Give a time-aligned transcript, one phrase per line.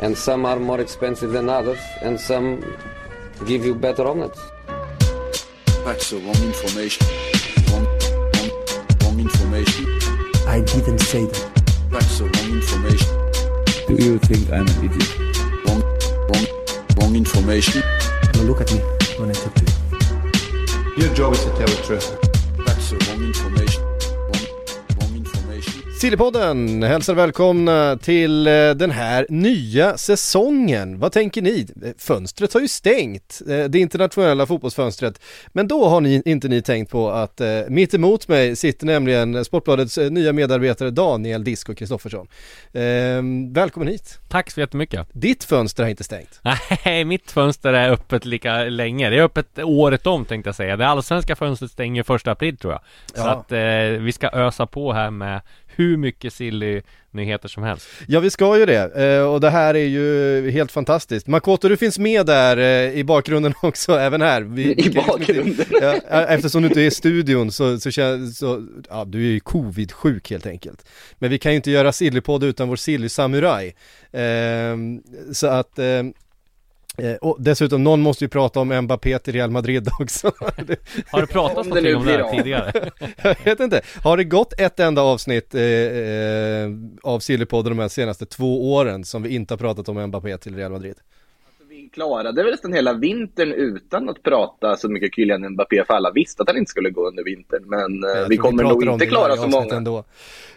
[0.00, 2.60] And some are more expensive than others, and some
[3.46, 4.40] give you better omelets.
[5.84, 7.06] That's the wrong information.
[7.70, 7.86] Wrong,
[8.34, 8.50] wrong,
[9.02, 9.86] wrong information.
[10.46, 11.62] I didn't say that.
[11.90, 13.26] That's the wrong information.
[13.86, 15.18] Do you think I'm an idiot?
[15.64, 15.82] Wrong,
[16.28, 16.46] wrong,
[16.98, 17.82] wrong information.
[18.34, 18.80] Now look at me
[19.18, 21.04] when I talk to you.
[21.04, 22.08] Your job is to tell the truth.
[22.66, 23.65] That's the wrong information.
[26.00, 30.98] Sillypodden hälsar välkomna till eh, den här nya säsongen.
[30.98, 31.66] Vad tänker ni?
[31.84, 35.20] Eh, Fönstret har ju stängt, eh, det internationella fotbollsfönstret.
[35.48, 39.44] Men då har ni, inte ni tänkt på att eh, mitt emot mig sitter nämligen
[39.44, 42.26] Sportbladets nya medarbetare Daniel Disco Kristoffersson.
[42.72, 42.82] Eh,
[43.52, 44.18] välkommen hit!
[44.28, 45.08] Tack så jättemycket.
[45.12, 46.40] Ditt fönster har inte stängt.
[46.84, 49.10] Nej, mitt fönster är öppet lika länge.
[49.10, 50.76] Det är öppet året om tänkte jag säga.
[50.76, 52.80] Det allsvenska fönstret stänger första april tror jag.
[53.14, 53.30] Så Ja.
[53.30, 53.58] att eh,
[54.04, 55.40] vi ska ösa på här med
[55.76, 57.88] hur mycket silly nyheter som helst.
[58.08, 61.26] Ja vi ska ju det eh, och det här är ju helt fantastiskt.
[61.26, 64.42] Makoto du finns med där eh, i bakgrunden också, även här.
[64.42, 65.66] Vi, I bakgrunden?
[65.80, 69.40] Ja, eftersom du inte är i studion så, så känns så, ja du är ju
[69.40, 70.88] covid-sjuk helt enkelt.
[71.18, 73.74] Men vi kan ju inte göra Sillypodd utan vår Silly-samuraj.
[74.12, 74.76] Eh,
[75.32, 76.04] så att eh, eh,
[77.20, 80.32] och dessutom, någon måste ju prata om Mbappé till Real Madrid också.
[81.10, 82.90] Har det pratats Om det nu någonting om det här tidigare?
[83.22, 83.80] jag vet inte.
[84.02, 86.70] Har det gått ett enda avsnitt eh, eh,
[87.02, 90.56] av Sillypodden de här senaste två åren som vi inte har pratat om Mbappé till
[90.56, 90.96] Real Madrid?
[91.96, 96.10] Vi klarade väl nästan hela vintern utan att prata så mycket Kylian Mbappé för alla
[96.10, 97.62] visste att han inte skulle gå under vintern.
[97.66, 99.74] Men eh, Jag vi kommer pratar nog inte klara så många.
[99.74, 100.04] Ändå.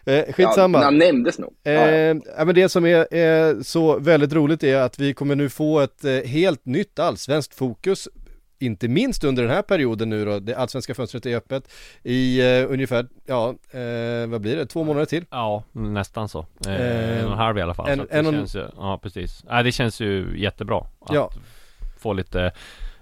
[0.06, 0.78] Eh, skitsamma.
[0.78, 1.54] Ja, han nämndes nog.
[1.64, 5.36] Eh, Ja, ja, men det som är, är så väldigt roligt är att vi kommer
[5.36, 8.08] nu få ett eh, helt nytt allsvenskt fokus
[8.60, 11.72] inte minst under den här perioden nu då, det allsvenska fönstret är öppet
[12.04, 15.26] i eh, ungefär, ja, eh, vad blir det, två månader till?
[15.30, 16.46] Ja, nästan så.
[16.68, 17.90] Eh, Eh, en och en halv i alla fall.
[17.90, 19.44] en- så det en känns ju, ja precis.
[19.50, 21.32] Nej, det känns ju jättebra att Ja.
[22.00, 22.52] få lite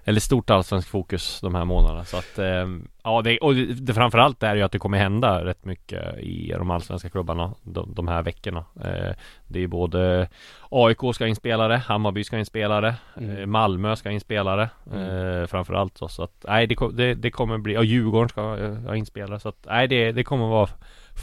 [0.08, 2.04] eller stort allsvensk fokus de här månaderna.
[2.04, 2.66] Så att eh,
[3.04, 6.70] Ja det, och det, framförallt är ju att det kommer hända rätt mycket i de
[6.70, 8.64] allsvenska klubbarna de, de här veckorna.
[8.84, 9.12] Eh,
[9.46, 10.28] Det är både
[10.70, 13.36] AIK ska in spelare, Hammarby ska in spelare Mm.
[13.38, 14.62] eh, Malmö ska in spelare
[14.94, 18.42] eh, Framförallt så, så att nej det, det, det kommer bli, ja Djurgården ska
[18.88, 19.40] ha in spelare.
[19.40, 20.68] Så att nej det, det kommer vara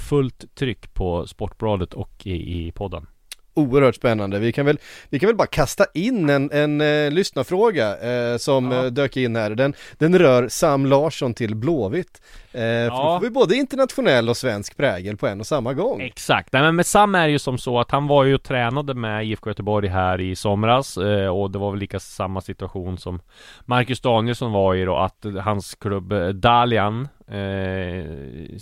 [0.09, 3.07] fullt tryck på Sportbladet och i, i podden
[3.55, 4.39] Oerhört spännande.
[4.39, 4.79] Vi kan väl,
[5.09, 8.85] vi kan väl bara kasta in en, en eh, lyssnarfråga eh, som Ja.
[8.85, 9.49] eh, dök in här.
[9.49, 12.21] Den, den rör Sam Larsson till Blåvitt.
[12.55, 13.19] Eh, För då Ja.
[13.19, 16.01] får vi både internationell och svensk prägel på en och samma gång.
[16.01, 18.93] Exakt, nej men med Sam är ju som så att han var ju och tränade
[18.93, 23.19] med IFK Göteborg här i somras eh, och det var väl lika samma situation som
[23.65, 28.05] Marcus Danielsson var i då att hans klubb eh, Dalian eh,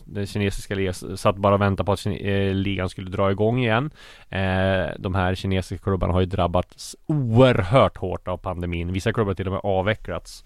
[0.05, 3.91] Den kinesiska ligan satt bara och väntade på att eh, ligan skulle dra igång igen
[4.29, 9.47] eh, De här kinesiska klubbarna har ju drabbats oerhört hårt av pandemin Vissa klubbar till
[9.47, 10.43] och med avvecklats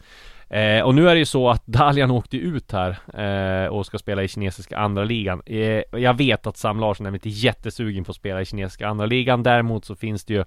[0.50, 3.98] Eh, och nu är det ju så att Dalian åkte ut här eh, och ska
[3.98, 5.42] spela i kinesiska andra ligan.
[5.46, 9.06] Eh, jag vet att Sam Larsson är inte jättesugen på att spela i kinesiska andra
[9.06, 9.44] ligan.
[9.44, 10.44] Däremot så finns det ju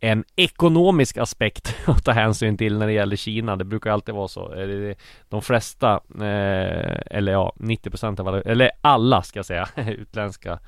[0.00, 3.56] en ekonomisk aspekt att ta hänsyn till när det gäller Kina.
[3.56, 4.54] Det brukar alltid vara så.
[4.54, 4.96] Eh,
[5.28, 10.58] de flesta, eh, eller ja, 90% av alla, eller alla ska jag säga, utländska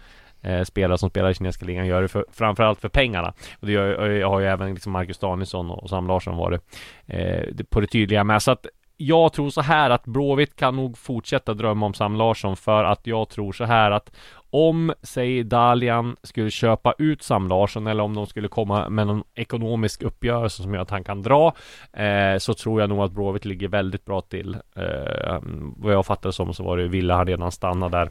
[0.44, 3.32] eh, spelare som spelar i kinesiska ligan gör det för, framförallt för pengarna.
[3.60, 6.60] Och det gör, jag har ju även liksom Marcus Danielsson och Sam Larsson varit
[7.06, 8.42] eh, på det tydliga med.
[8.42, 12.56] Så att jag tror så här att Blåvitt kan nog fortsätta drömma om Sam Larsson
[12.56, 14.10] för att jag tror så här att
[14.50, 19.24] om, säg Dalian skulle köpa ut Sam Larsson eller om de skulle komma med någon
[19.34, 21.54] ekonomisk uppgörelse som gör att han kan dra
[21.92, 24.56] eh, så tror jag nog att Blåvitt ligger väldigt bra till.
[24.76, 25.38] Eh,
[25.76, 28.10] vad jag fattar det som så var det ville han redan stanna där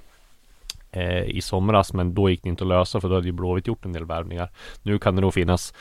[0.91, 3.67] eh, i somras men då gick det inte att lösa för då hade ju Blåvitt
[3.67, 4.49] gjort en del värvningar.
[4.81, 5.73] Nu kan det nog finnas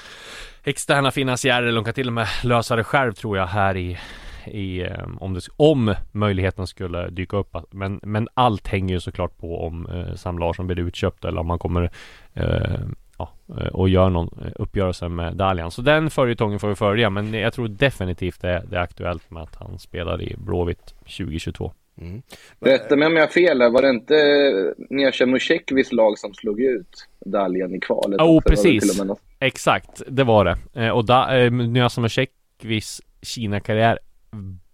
[0.64, 3.98] externa finansiärer de kan till och med lösa det själv tror jag här i
[4.46, 9.38] i, eh, om, det, om möjligheten skulle dyka upp men, men allt hänger ju såklart
[9.38, 11.90] på om eh, Sam Larsson blir utköpt eller om man kommer
[12.34, 12.80] eh,
[13.18, 15.70] ja, eh, och gör någon eh, uppgörelse med Dalian.
[15.70, 17.10] Så den följetongen får vi följa.
[17.10, 20.94] Men jag tror definitivt det är, det är aktuellt med att han spelar i Blåvitt
[21.00, 21.72] 2022.
[22.00, 22.22] Mm.
[22.60, 23.70] Rätta mig om jag har fel, här.
[23.70, 28.16] var det inte Nesja Musekvis lag som slog ut Dalian i kvalet?
[28.20, 28.42] Jo, oh?
[28.44, 29.04] Det precis.
[29.04, 30.92] något- Exakt, det var det.
[30.92, 33.98] Och da, eh, Nyasa Musekvis Kina-karriär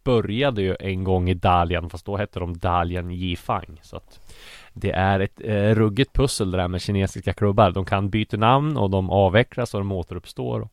[0.04, 3.80] började ju en gång i Dalian, fast då hette de Dalian Yifang.
[3.82, 4.34] Så att
[4.72, 7.70] det är ett eh, ruggigt pussel det där med kinesiska klubbar.
[7.70, 10.60] De kan byta namn och de avvecklas och de återuppstår.
[10.60, 10.70] Och,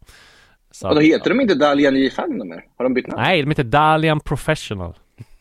[0.71, 2.51] så Och då att- heter de inte Dalian Yifang de?
[2.77, 3.21] Har de bytt namn?
[3.21, 4.93] Nej, de heter Dalian Professional.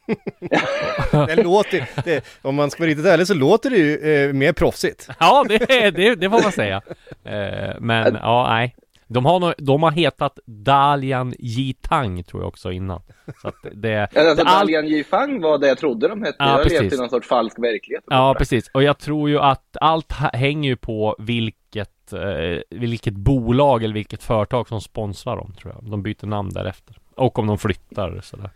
[1.12, 4.52] Det låter, det, om man ska vara riktigt ärlig så låter det ju eh, mer
[4.52, 5.08] proffsigt.
[5.20, 5.58] Ja, det,
[5.90, 6.82] det, det får man säga.
[7.25, 8.75] Eh, men ja, nej.
[9.14, 13.00] De har, nog- de har hetat Dalian Yitang tror jag också innan.
[13.43, 16.37] Så att det, Alltså, det all- Dalian Yifang var det jag trodde de hette.
[16.38, 16.93] Ja, jag har levt precis.
[16.93, 18.05] i någon sorts falsk verklighet.
[18.06, 18.70] Ja, precis.
[18.75, 24.22] Och jag tror ju att allt hänger ju på vilket, eh, vilket bolag eller vilket
[24.22, 25.90] företag som sponsrar dem, tror jag.
[25.90, 26.96] De byter namn därefter.
[27.16, 28.50] Och om de flyttar sådär.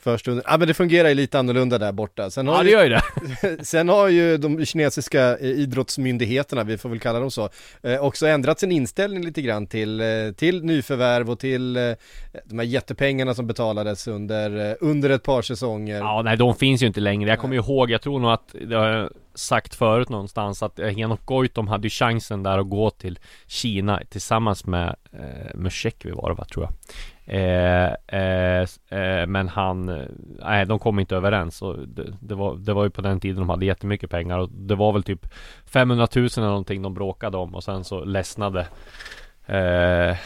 [0.00, 0.44] För stunden.
[0.46, 2.30] Ja men det fungerar ju lite annorlunda där borta.
[2.30, 3.64] Sen har Ja, det gör ju det.
[3.64, 7.48] Sen har ju de kinesiska eh, idrottsmyndigheterna, vi får väl kalla dem så,
[7.82, 10.06] eh, också ändrat sin inställning lite grann till, eh,
[10.36, 11.74] till nyförvärv och till
[12.44, 15.98] de här jättepengarna som betalades under, under ett par säsonger.
[15.98, 17.30] Ja, nej, de finns ju inte längre.
[17.30, 21.26] Jag kommer ju ihåg, jag tror nog att det har sagt förut någonstans att Henok
[21.26, 26.34] Goitom hade ju chansen där att gå till Kina tillsammans med eh, Musekvi var det
[26.34, 26.72] va, tror jag.
[27.32, 30.06] Eh, eh, eh, men han,
[30.44, 33.36] nej de kom inte överens och det, det, var, det var ju på den tiden
[33.36, 35.26] de hade jättemycket pengar och det var väl typ
[35.66, 38.60] 500 000 eller någonting de bråkade om och sen så ledsnade
[39.46, 40.16] eh,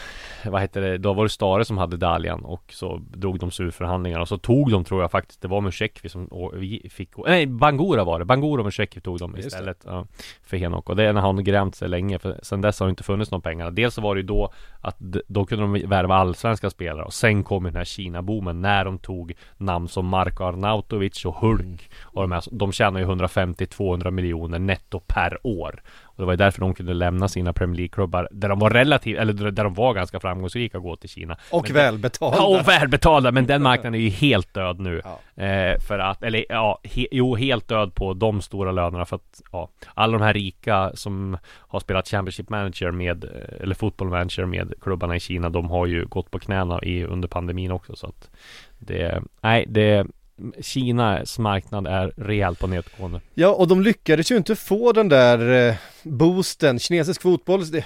[0.51, 3.65] vad heter det, då var det Stare som hade Dalian och så drog de sig
[3.65, 6.29] ur förhandlingarna och så tog de tror jag faktiskt, det var Musekvi som
[6.89, 10.05] fick, nej Bangura var det, Bangura och Musekvi tog de istället ja,
[10.43, 13.03] för Henok och det har han grämt sig länge för sen dess har det inte
[13.03, 13.71] funnits några pengar.
[13.71, 14.51] Dels så var det ju då
[14.81, 18.97] att då kunde de värva allsvenska spelare och sen kom den här Kina-boomen när de
[18.97, 21.79] tog namn som Marko Arnautovic och Hulk Mm.
[22.03, 25.81] och de, här, de tjänar ju 150-200 miljoner netto per år.
[26.15, 29.17] Och det var ju därför de kunde lämna sina Premier League-klubbar där de var relativt,
[29.17, 31.37] eller där de var ganska framgångsrika gå till Kina.
[31.51, 32.37] Och Men- välbetalda.
[32.37, 35.01] Ja, och välbetalda, men den marknaden är ju helt död nu.
[35.35, 39.41] Eh, för att, eller ja, he, jo helt död på de stora lönerna för att
[39.51, 43.29] ja, alla de här rika som har spelat Championship Manager med, eh,
[43.61, 47.27] eller Football Manager med klubbarna i Kina, de har ju gått på knäna i, under
[47.27, 48.29] pandemin också så att
[48.79, 50.07] det, nej det
[50.61, 53.21] Kinas marknad är rejält på nedgående.
[53.33, 57.85] Ja, och de lyckades ju inte få den där eh, boosten, kinesisk fotboll, det,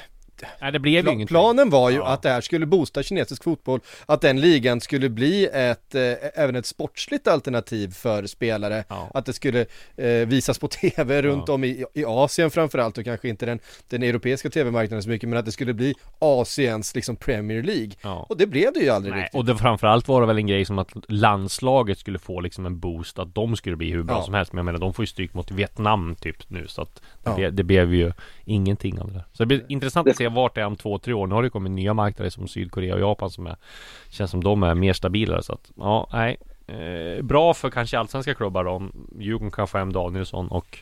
[0.62, 1.27] Nej det blev ju ingenting.
[1.27, 2.07] Planen var ju Ja.
[2.07, 6.01] att det här skulle boosta kinesisk fotboll, att den ligan skulle bli ett, eh,
[6.36, 9.12] även ett sportsligt alternativ för spelare, Ja.
[9.13, 9.65] att det skulle
[9.97, 13.59] eh, visas på tv runt om i, i Asien framförallt och kanske inte den,
[13.89, 17.91] den europeiska tv-marknaden så mycket, men att det skulle bli Asiens liksom Premier League.
[18.01, 18.25] Ja.
[18.30, 19.38] Och det blev det ju aldrig Nej, riktigt.
[19.39, 22.80] och det framförallt var det väl en grej som att landslaget skulle få liksom en
[22.80, 24.24] boost Att de skulle bli hur bra Ja.
[24.24, 26.95] som helst Men jag menar de får ju stryk mot Vietnam typ nu Så att
[26.95, 27.36] det, Ja.
[27.36, 28.12] blev, det blev ju
[28.45, 30.98] ingenting av det där Så det blir intressant att se vart det är om två,
[30.98, 31.28] tre år.
[31.28, 33.56] Nu har det kommit nya marknader som Sydkorea och Japan som är
[34.10, 36.38] Känns som de är mer stabilare så att ja, nej.
[36.68, 38.81] Eh, Bra för kanske allsvenska klubbar då
[39.20, 40.78] Djurgården kan få hem Danielsson och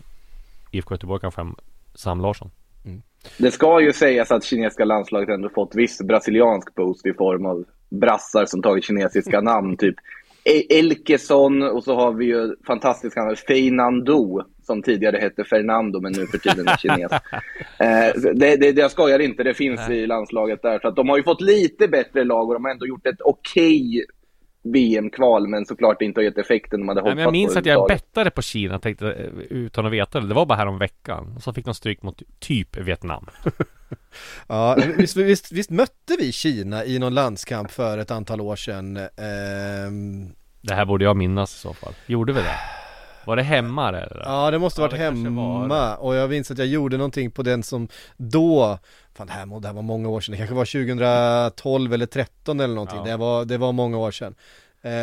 [0.72, 1.56] IFK Göteborg kan få hem
[1.96, 2.52] Sam Larsson.
[3.38, 7.66] Det ska ju sägas att kinesiska landslaget ändå fått viss brasiliansk boost i form av
[7.90, 9.78] brassar som tagit kinesiska namn.
[9.78, 9.96] Typ
[10.44, 16.12] E- Elkeson och så har vi ju fantastiska namn Feinando som tidigare hette Fernando men
[16.12, 17.12] nu för tiden är kines.
[17.80, 20.80] eh, det, det, jag skojar inte, det finns i landslaget där.
[20.80, 23.22] Så att de har ju fått lite bättre lag och de har ändå gjort ett
[23.22, 24.06] okej
[24.74, 27.66] VM-kval men såklart inte har gett effekten de hade hoppats men jag minns på att
[27.66, 30.78] jag bettade på Kina tänkte, eh, utan att veta det Det var bara här om
[30.78, 33.26] veckan Och så fick de stryk mot typ Vietnam
[34.48, 38.98] Ja, visst, visst, visst mötte vi Kina i någon landskamp för ett antal år sedan?
[38.98, 40.32] Ehm,
[40.62, 42.77] Det här borde jag minnas i så fall Gjorde vi det?
[43.28, 44.22] Var det hemma eller?
[44.26, 45.68] Ja det måste Ja, varit det kanske hemma.
[45.68, 45.98] var.
[46.02, 48.80] Och jag minns att jag gjorde någonting på den som då
[49.16, 52.60] Fan det här, det här var många år sedan, det kanske var 2012 eller 13
[52.60, 53.04] eller någonting, Ja.
[53.04, 54.36] det, var, det var många år sedan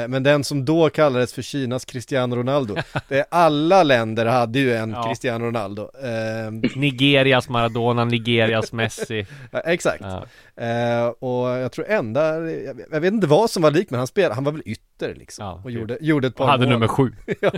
[0.09, 2.77] Men den som då kallades för Kinas Cristiano Ronaldo
[3.09, 5.03] det, Alla länder hade ju en Ja.
[5.09, 10.27] Cristiano Ronaldo Ehm, Nigerias Maradona, Nigerias Messi ja, Exakt ja.
[10.65, 12.51] Eh, Och jag tror enda,
[12.91, 15.45] jag, vet inte vad som var likt men han spelade, han var väl ytter liksom
[15.47, 16.73] Ja, Och gjorde, gjorde ett par Och hade mål.
[16.73, 17.51] nummer sju ja,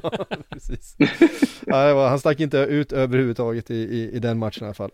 [0.51, 0.97] precis.
[1.67, 4.75] Ja, det var, han stack inte ut överhuvudtaget i, i, i den matchen i alla
[4.75, 4.91] fall.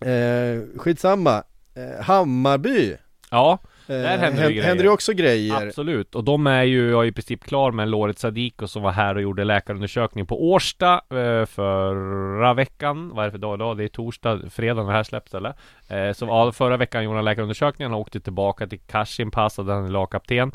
[0.00, 1.42] Eh, skitsamma.
[1.74, 2.96] Eh, Hammarby.
[3.30, 4.62] Ja Där händer, hän- ju grejer.
[4.62, 5.66] händer det också grejer.
[5.66, 8.92] Absolut, och de är ju, jag är i princip klar med Loret Sadiko som var
[8.92, 13.10] här och gjorde läkarundersökning på Årsta eh, förra veckan.
[13.14, 13.76] Vad är det för dag idag?
[13.76, 15.54] Det är torsdag, fredag när det här släpps eller?
[15.88, 19.74] Eh, så ja, förra veckan gjorde han läkarundersökningen, han åkte tillbaka till Kashin Pass, där
[19.74, 20.52] han är lagkapten.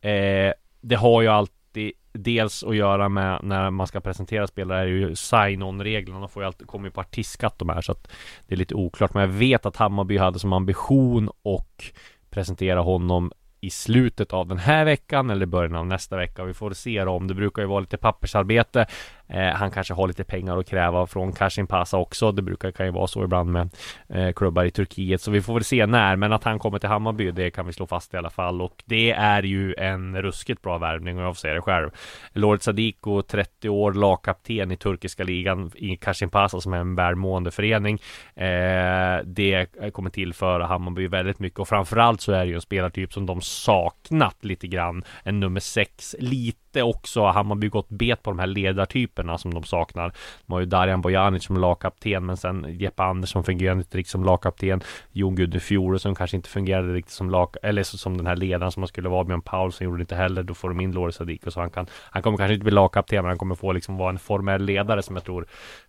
[0.00, 4.86] Eh, det har ju alltid Dels att göra med när man ska presentera spelare är
[4.86, 8.08] ju sign-on-reglerna De får ju alltid, kommer ju på artistskatt de här så att
[8.46, 11.84] Det är lite oklart men jag vet att Hammarby hade som ambition och
[12.32, 16.44] presentera honom i slutet av den här veckan eller början av nästa vecka.
[16.44, 18.86] Vi får se då om det brukar ju vara lite pappersarbete.
[19.32, 22.32] Eh, han kanske har lite pengar att kräva från Kashin Pasa också.
[22.32, 23.68] Det brukar kan ju vara så ibland med
[24.08, 25.20] eh, klubbar i Turkiet.
[25.20, 26.16] Så vi får väl se när.
[26.16, 28.62] Men att han kommer till Hammarby, det kan vi slå fast i alla fall.
[28.62, 31.90] Och det är ju en ruskigt bra värvning och jag får säga det själv.
[32.32, 37.50] Lord Sadiko, 30 år, lagkapten i turkiska ligan i Kashin Pasa som är en välmående
[37.50, 37.98] förening.
[38.34, 43.12] Eh, det kommer tillföra Hammarby väldigt mycket och framförallt så är det ju en spelartyp
[43.12, 45.04] som de saknat lite grann.
[45.22, 50.12] En nummer sex, lite också Hammarby gått bet på de här ledartyperna som de saknar.
[50.46, 54.24] De har ju Darjan Bojanic som lagkapten men sen Jeppe Andersson fungerade inte riktigt som
[54.24, 54.80] lagkapten.
[55.12, 55.60] Jon Gudde
[55.98, 59.08] som kanske inte fungerade riktigt som lag eller som den här ledaren som man skulle
[59.08, 59.24] vara.
[59.24, 60.42] Björn Paulsson gjorde det inte heller.
[60.42, 63.22] Då får de in Loris Sadiko så han kan Han kommer kanske inte bli lagkapten
[63.22, 65.46] men han kommer få liksom vara en formell ledare som jag tror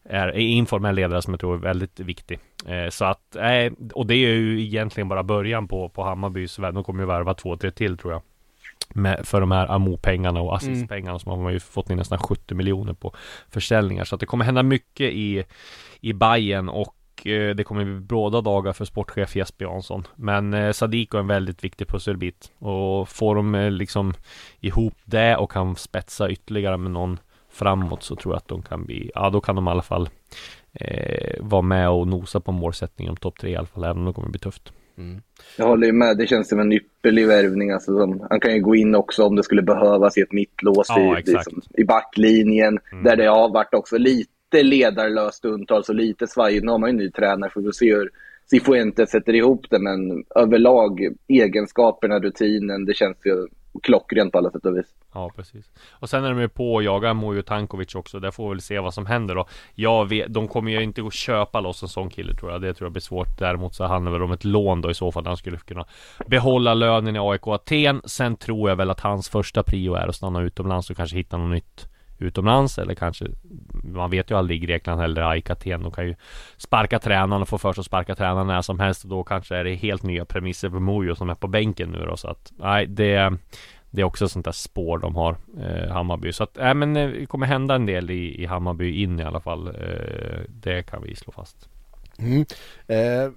[0.09, 2.39] är informell ledare som jag tror är väldigt viktig.
[2.65, 6.73] Eh, så att, eh, och det är ju egentligen bara början på, på Hammarbys värld.
[6.73, 8.21] De kommer ju värva två, tre till tror jag.
[8.95, 12.55] Med, för de här Amo-pengarna och assistpengarna som har man ju fått in nästan 70
[12.55, 13.13] miljoner på
[13.49, 14.03] försäljningar.
[14.03, 15.43] Så att det kommer hända mycket i,
[16.01, 20.07] i Bayern och eh, det kommer bli bråda dagar för sportchef Jesper Jansson.
[20.15, 22.51] Men eh, Sadiko är en väldigt viktig pusselbit.
[22.59, 24.13] Och får de eh, liksom
[24.59, 27.19] ihop det och kan spetsa ytterligare med någon
[27.53, 30.09] framåt så tror jag att de kan bli, ja då kan de i alla fall
[30.73, 34.05] eh, vara med och nosa på målsättningen om topp tre i alla fall, även om
[34.05, 34.73] det kommer bli tufft.
[34.97, 35.21] Mm.
[35.57, 37.71] Jag håller ju med, det känns som en ypperlig värvning.
[37.71, 40.87] Alltså, som, han kan ju gå in också om det skulle behövas i ett mittlås
[40.89, 42.79] Ja, i, liksom, i backlinjen.
[42.91, 43.03] Mm.
[43.03, 46.65] Där det har varit också lite ledarlöst stundtals och lite svajigt.
[46.65, 48.09] Nu har man ju en ny tränare för att se hur
[48.49, 49.79] Cifuentes sätter ihop det.
[49.79, 53.47] Men överlag egenskaperna, rutinen, det känns ju
[53.83, 54.95] klockrent på alla sätt och vis.
[55.13, 55.71] Ja, precis.
[55.91, 58.19] Och sen är de ju på att jaga Mojo Tankovic också.
[58.19, 59.45] Där får vi väl se vad som händer då.
[59.75, 62.61] Jag vet, de kommer ju inte att köpa loss en sån kille tror jag.
[62.61, 63.39] Det tror jag blir svårt.
[63.39, 65.25] Däremot så handlar det väl om ett lån då i så fall.
[65.25, 65.85] Han skulle kunna
[66.27, 68.01] behålla lönen i AIK Aten.
[68.05, 71.37] Sen tror jag väl att hans första prio är att stanna utomlands och kanske hitta
[71.37, 71.92] något nytt
[72.23, 73.25] utomlands eller kanske
[73.83, 76.15] Man vet ju aldrig i Grekland heller AIK Aten De kan ju
[76.57, 79.55] sparka tränaren och få för sig att sparka tränaren när som helst och då kanske
[79.55, 82.51] är det helt nya premisser för Mojo som är på bänken nu då så att
[82.57, 83.37] Nej det
[83.93, 87.09] det är också sånt där spår de har eh, Hammarby Så att, äh, men eh,
[87.09, 91.03] det kommer hända en del i, i Hammarby in i alla fall eh, Det kan
[91.03, 91.69] vi slå fast
[92.19, 92.45] Mm.
[92.87, 93.31] Eh,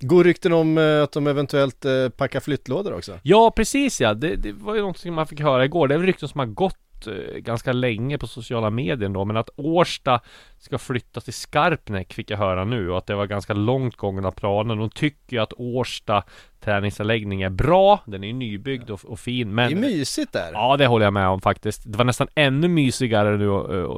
[0.00, 3.18] går rykten om eh, att de eventuellt eh, packar flyttlådor också?
[3.22, 6.06] Ja precis ja, det, det var ju någonting man fick höra igår Det är väl
[6.06, 10.20] rykten som har gått Eh, ganska länge på sociala medier då Men att Årsta
[10.62, 14.30] ska flyttas till Skarpnäck fick jag höra nu och att det var ganska långt gångna
[14.30, 14.76] planer.
[14.76, 16.24] De tycker ju att Årsta
[16.64, 18.00] träningsanläggning är bra.
[18.04, 20.50] Den är ju nybyggd och, och fin men Det är mysigt där.
[20.52, 21.82] Ja det håller jag med om faktiskt.
[21.84, 23.46] Det var nästan ännu mysigare nu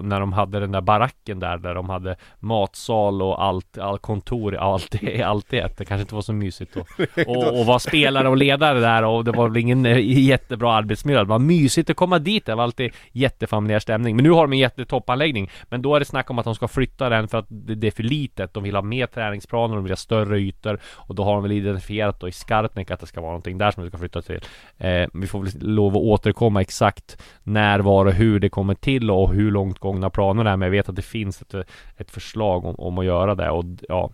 [0.03, 4.57] när de hade den där baracken där Där de hade matsal och allt, all kontor,
[4.57, 4.95] allt
[5.25, 7.05] allt det Det kanske inte var så mysigt då.
[7.27, 11.21] Och, och vara spelare och ledare där och det var väl ingen eh, jättebra arbetsmiljö.
[11.21, 14.53] Det var mysigt att komma dit, det var alltid jättefamiljär stämning Men nu har de
[14.53, 15.51] en jättetoppanläggning.
[15.69, 17.87] Men då är det snack om att de ska flytta den för att det det
[17.87, 18.55] är för litet.
[18.55, 20.79] De vill ha mer träningsplaner, de vill ha större ytor.
[20.87, 23.71] Och då har de väl identifierat då i Skarpnäck att det ska vara någonting där
[23.71, 24.41] som vi ska flytta till.
[24.79, 29.11] Eh, Vi får väl lov att återkomma exakt När, var och hur det kommer till
[29.11, 30.57] och hur långt gångna planer det är.
[30.57, 31.55] Men jag vet att det finns ett,
[31.97, 33.51] ett förslag om, om att göra det.
[33.51, 34.11] Och ja.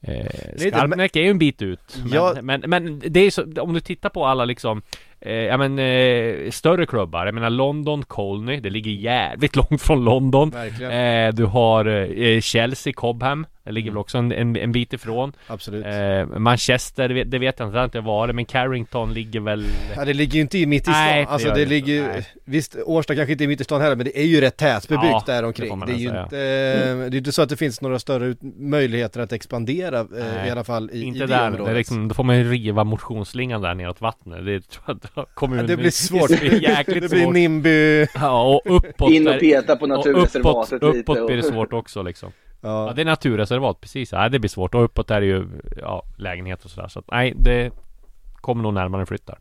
[0.00, 1.98] Eh, Skarpnäck är ju en bit ut.
[2.02, 2.34] Men, Ja.
[2.42, 4.82] men, men det är så, om du tittar på alla liksom
[5.22, 10.04] eh, Ja men eh, större klubbar, jag menar London, Colney, det ligger jävligt långt från
[10.04, 10.92] London Verkligen.
[11.28, 11.84] eh, Du har
[12.22, 15.86] eh, Chelsea, Cobham Det ligger väl också en, en, en bit ifrån Absolut.
[15.86, 19.40] eh, Manchester, det vet, det vet jag inte, det har inte varit Men Carrington ligger
[19.40, 19.64] väl
[19.96, 20.94] Ja, det ligger ju inte i mitt i stan.
[20.94, 23.80] Nej, det alltså det det ligger ju, visst Årsta kanske inte är mitt i stan
[23.80, 25.78] heller men det är ju rätt tätbebyggt Ja, där det omkring.
[25.78, 26.22] man Det är ju säga.
[26.22, 30.06] inte, eh, det är inte så att det finns några större möjligheter att expandera eh,
[30.10, 31.68] Nej, i alla fall i, Inte i det där, det området.
[31.72, 35.26] är liksom, då får man ju riva motionsslingan där neråt vattnet Det tror jag Ja,
[35.66, 36.28] det blir svårt.
[36.28, 38.06] Det blir jäkligt det blir svårt Nimby.
[38.14, 41.42] Ja och uppåt In och peta på och naturreservatet uppåt, lite uppåt och- blir det
[41.42, 42.32] svårt också liksom
[42.64, 42.86] Ja.
[42.86, 45.46] Ja det är naturreservat precis, ja det blir svårt och uppåt är det ju
[45.80, 47.70] ja, lägenhet och sådär så att nej det
[48.34, 49.38] kommer nog närmare flyttar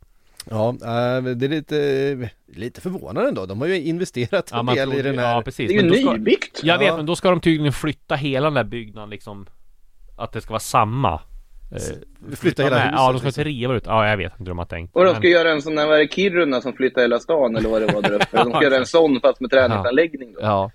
[0.49, 3.45] Ja, eh, det är lite, lite förvånande ändå.
[3.45, 5.35] De har ju investerat en Ja, del i den här.
[5.35, 6.59] Ja precis Det är ju då ska- nybyggt.
[6.63, 9.45] Jag vet men då ska de tydligen flytta hela den där byggnaden liksom
[10.17, 11.21] Att det ska vara samma
[11.71, 13.43] eh, flytta hela huset, Ja, de ska liksom.
[13.43, 13.83] riva ut.
[13.85, 14.95] Ja, jag vet inte hur de har tänkt.
[14.95, 17.69] Och de Men- ska göra en sån där, det, Kiruna som flyttar hela stan eller
[17.69, 18.37] vad det var där uppe.
[18.43, 20.39] De ska göra en sån fast med träningsanläggning då.
[20.41, 20.71] Ja.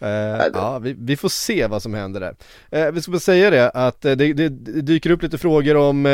[0.00, 2.34] Eh, ja, vi, vi får se vad som händer där.
[2.70, 5.76] Eh, vi ska bara säga det att eh, det, det, det dyker upp lite frågor
[5.76, 6.06] om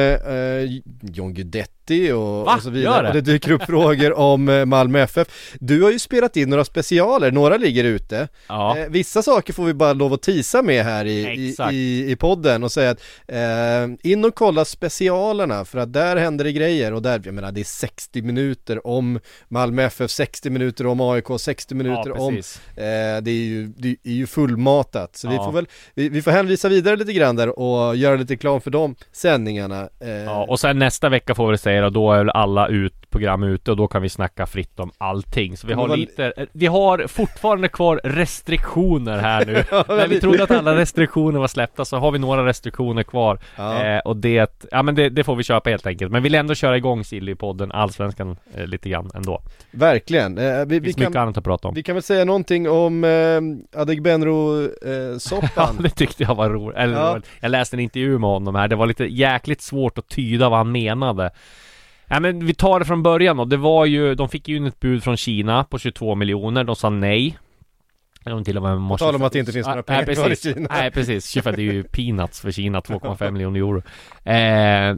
[1.03, 1.73] John Guidetti
[2.13, 2.55] och, Va?
[2.57, 2.95] och så vidare.
[2.95, 3.09] Gör det?
[3.09, 5.29] Och det dyker upp frågor om eh, Malmö FF.
[5.61, 8.29] Du har ju spelat in några specialer, några ligger ute.
[8.49, 8.79] Ja.
[8.79, 12.17] Eh, vissa saker får vi bara lov att tisa med här i, i, i, i
[12.17, 16.93] podden och säga att eh, in och kolla specialerna för att där händer det grejer
[16.95, 21.27] och där, jag menar det är 60 minuter om Malmö FF, 60 minuter om AIK,
[21.39, 22.61] 60 minuter om precis.
[22.77, 22.83] Eh,
[23.23, 25.45] det, är ju, det är ju fullmatat, så vi Ja.
[25.45, 28.71] får väl, vi, vi får hänvisa vidare lite grann där och göra lite reklam för
[28.71, 29.89] de sändningarna.
[30.01, 33.11] Eh, Ja, och sen nästa vecka får vi säga och då är väl alla ut,
[33.11, 35.57] program ute och då kan vi snacka fritt om allting.
[35.57, 39.53] Så vi har lite, vi har fortfarande kvar restriktioner här nu.
[39.97, 43.39] När vi trodde att alla restriktioner var släppta så har vi några restriktioner kvar.
[43.57, 43.85] Ja.
[43.85, 46.13] Eh, och det, ja men det, det får vi köpa helt enkelt.
[46.13, 49.43] Men vi vill ändå köra igång Silly-podden, Allsvenskan, eh, lite grann ändå.
[49.71, 50.39] Verkligen.
[50.39, 51.75] Eh, vi, Det vi, finns mycket kan, annat att prata om.
[51.75, 55.51] vi kan väl säga någonting om eh, Adegbenro-soppan.
[55.57, 56.77] Ja, det tyckte jag var roligt.
[56.79, 57.19] Eller Ja.
[57.41, 58.69] Jag läste en intervju med honom här.
[58.69, 61.31] Det var lite jäkligt svårt att tyda vad han menade.
[62.11, 63.45] Ja, men vi tar det från början då.
[63.45, 66.65] Det var ju, de fick ju in ett bud från Kina på 22 miljoner.
[66.65, 67.39] De sa nej.
[68.25, 69.05] De till och med måste...
[69.05, 70.37] tal om att det inte finns några pengar nej, kvar i.
[70.37, 70.69] Kina.
[70.71, 73.83] Nej precis, 25 det är ju peanuts för Kina, 2,5 miljoner euro.
[74.31, 74.97] Eh,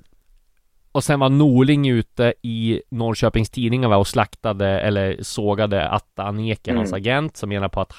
[0.92, 6.78] och sen var Norling ute i Norrköpings Tidningar och slaktade eller sågade Atta Aneke, Mm.
[6.78, 7.92] hans agent, som menar på att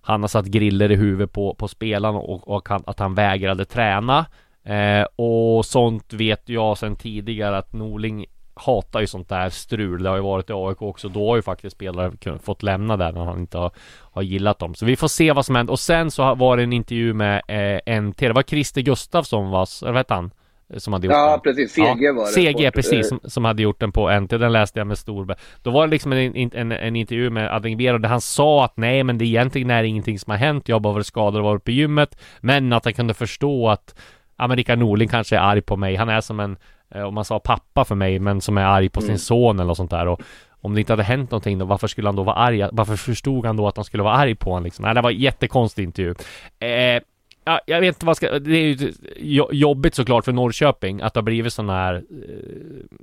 [0.00, 3.64] han har satt griller i huvudet på, på spelarna och, och han, att han vägrade
[3.64, 4.26] träna.
[4.64, 8.26] Eh, och sånt vet jag sedan tidigare att Norling
[8.58, 10.02] hatar ju sånt där strul.
[10.02, 11.08] Det har ju varit i AIK också.
[11.08, 12.12] Då har ju faktiskt spelare
[12.42, 13.70] fått lämna där när han inte har,
[14.12, 14.74] har gillat dem.
[14.74, 15.72] Så vi får se vad som händer.
[15.72, 17.42] Och sen så var det en intervju med
[17.86, 18.18] eh, NT.
[18.18, 20.30] Det var Christer Gustafsson, eller vad hette han?
[20.76, 21.40] Som hade gjort Ja, den.
[21.40, 21.72] precis.
[21.74, 21.82] CG
[22.14, 22.32] var det.
[22.32, 23.12] CG, Sport, precis.
[23.12, 23.18] eh.
[23.18, 24.30] Som, som hade gjort den på NT.
[24.38, 25.36] Den läste jag med stor...
[25.62, 29.04] Då var det liksom en, en, en intervju med Adingbero där han sa att nej,
[29.04, 30.68] men det egentligen är ingenting som har hänt.
[30.68, 32.18] Jag har bara varit skadad och varit på gymmet.
[32.40, 33.94] Men att han kunde förstå att
[34.38, 35.96] Ja men Rickard Norling kanske är arg på mig.
[35.96, 36.56] Han är som en,
[36.94, 39.18] om man sa pappa för mig, men som är arg på sin Mm.
[39.18, 40.08] son eller något sånt där.
[40.08, 40.20] Och
[40.60, 42.64] om det inte hade hänt någonting då, varför skulle han då vara arg?
[42.72, 44.82] Varför förstod han då att han skulle vara arg på honom liksom?
[44.84, 46.14] Nej, det var en jättekonstig intervju.
[46.58, 47.02] Eh,
[47.44, 51.14] ja, jag vet inte vad ska, det är ju jo- jobbigt såklart för Norrköping att
[51.14, 52.00] det har blivit sån här eh,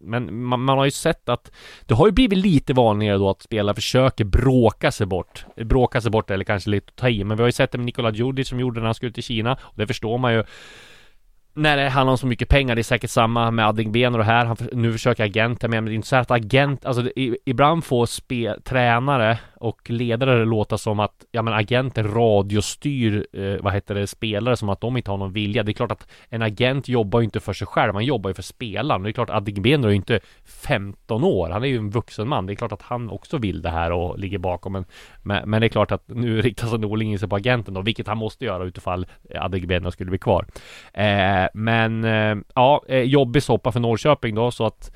[0.01, 1.51] Men man, man har ju sett att
[1.85, 6.11] Det har ju blivit lite vanligare då att spelare försöker bråka sig bort Bråka sig
[6.11, 8.47] bort eller kanske lite ta i Men vi har ju sett det med Nikola Djurdjic
[8.47, 10.43] som gjorde när han skulle till Kina Och det förstår man ju
[11.55, 14.25] när det handlar om så mycket pengar, det är säkert samma med Adingben och det
[14.25, 14.45] här.
[14.45, 17.83] Han, nu försöker agenten med, men det är inte så att agent, alltså det, ibland
[17.83, 23.95] får spe, tränare och ledare låta som att, ja men agenter radiostyr, eh, vad heter
[23.95, 25.63] det, spelare som att de inte har någon vilja.
[25.63, 28.33] Det är klart att en agent jobbar ju inte för sig själv, han jobbar ju
[28.33, 29.03] för spelaren.
[29.03, 32.27] Det är klart att Adingben är ju inte 15 år, han är ju en vuxen
[32.27, 32.45] man.
[32.45, 34.73] Det är klart att han också vill det här och ligger bakom.
[34.73, 34.85] Men,
[35.23, 37.81] men, men det är klart att nu riktar sig Norling in sig på agenten då,
[37.81, 40.45] vilket han måste göra utifall eh, Adegbenro skulle bli kvar.
[40.93, 44.91] Eh, men eh, ja, eh, jobbig soppa för Norrköping då så att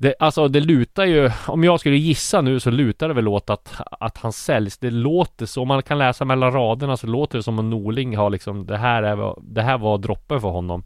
[0.00, 3.50] det, alltså det lutar ju, om jag skulle gissa nu så lutar det väl åt
[3.50, 4.78] att, att han säljs.
[4.78, 8.16] Det låter så, om man kan läsa mellan raderna så låter det som om Norling
[8.16, 10.82] har liksom, det här, är, det här var droppen för honom.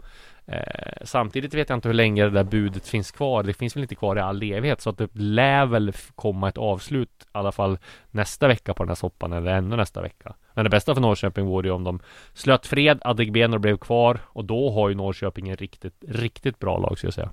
[0.46, 3.42] Eh, samtidigt vet jag inte hur länge det där budet finns kvar.
[3.42, 6.58] Det finns väl inte kvar i all evighet så att det lär väl komma ett
[6.58, 7.78] avslut i alla fall
[8.10, 10.34] nästa vecka på den här soppan eller ännu nästa vecka.
[10.54, 12.00] Men det bästa för Norrköping vore ju om de
[12.32, 16.98] slöt fred, Adegbenor blev kvar och då har ju Norrköping en riktigt, riktigt bra lag
[16.98, 17.30] skulle jag säga.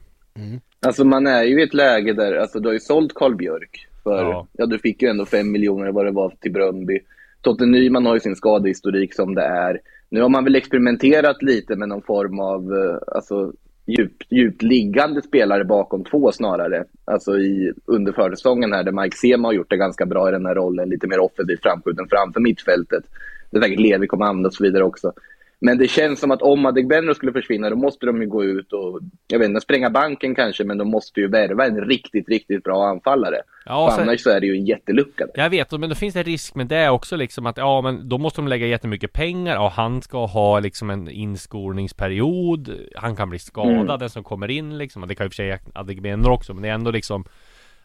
[0.86, 3.88] Alltså man är ju i ett läge där, alltså du har ju sålt Karl Björk
[4.04, 4.48] för, Ja.
[4.54, 7.00] ja, du fick ju ändå fem miljoner vad det var till Bröndby.
[7.42, 9.80] Totte Nyman har ju sin skadehistorik som det är.
[10.10, 13.54] Nu har man väl experimenterat lite med någon form av, eh, alltså
[13.86, 16.84] djupt, djupt liggande spelare bakom två snarare.
[17.06, 20.46] Alltså i, under försäsongen här där Mike Sema har gjort det ganska bra i den
[20.46, 23.04] här rollen, lite mer offensivt framskjuten framför mittfältet.
[23.52, 25.14] Det är säkert Levi kommer använda och så vidare också.
[25.62, 28.74] Men det känns som att om Adegbenro skulle försvinna, då måste de ju gå ut
[28.74, 32.64] och, jag vet inte, spränga banken kanske, men de måste ju värva en riktigt, riktigt
[32.64, 33.36] bra anfallare.
[33.66, 35.26] Ja, sen- annars så är det ju en jättelucka.
[35.26, 35.44] där.
[35.44, 38.18] Jag vet, men det finns en risk med det också liksom att ja men då
[38.18, 43.40] måste de lägga jättemycket pengar och han ska ha liksom en inskolningsperiod Han kan bli
[43.40, 44.00] skadad Mm.
[44.00, 46.74] den som kommer in liksom det kan ju för sig Adegbenro också men det är
[46.74, 47.26] ändå liksom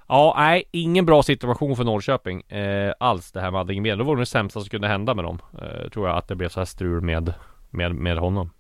[0.09, 3.97] Ja, nej, ingen bra situation för Norrköping eh, alls det här med Adegbenro.
[3.99, 5.39] Det var det sämsta som kunde hända med dem.
[5.63, 7.33] Eh, tror jag att det blev så här strul med,
[7.75, 8.51] med, med honom.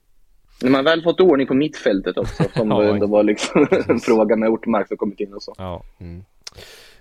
[0.63, 4.37] När man väl fått ordning på mittfältet också, som Ja, ändå var liksom en fråga
[4.37, 5.55] med Ortmark som kommit in och så.
[5.59, 5.83] Ja.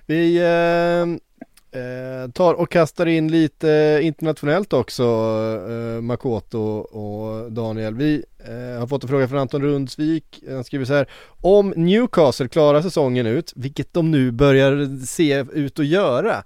[0.06, 1.02] Vi, eh,
[1.82, 5.04] eh, tar och kastar in lite internationellt också,
[5.70, 7.96] eh, Makoto och Daniel.
[7.96, 11.10] Vi eh, har fått en fråga från Anton Rundsvik, han skriver så här,
[11.42, 16.44] om Newcastle klarar säsongen ut, vilket de nu börjar se ut att göra,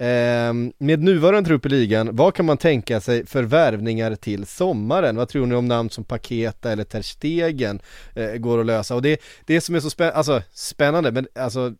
[0.00, 5.16] Eh, med nuvarande trupp i ligan, vad kan man tänka sig för värvningar till sommaren?
[5.16, 7.80] Vad tror ni om namn som Paketa eller Ter Stegen
[8.14, 8.94] eh, går att lösa?
[8.94, 11.74] Och det, det som är så spä alltså, spännande, men alltså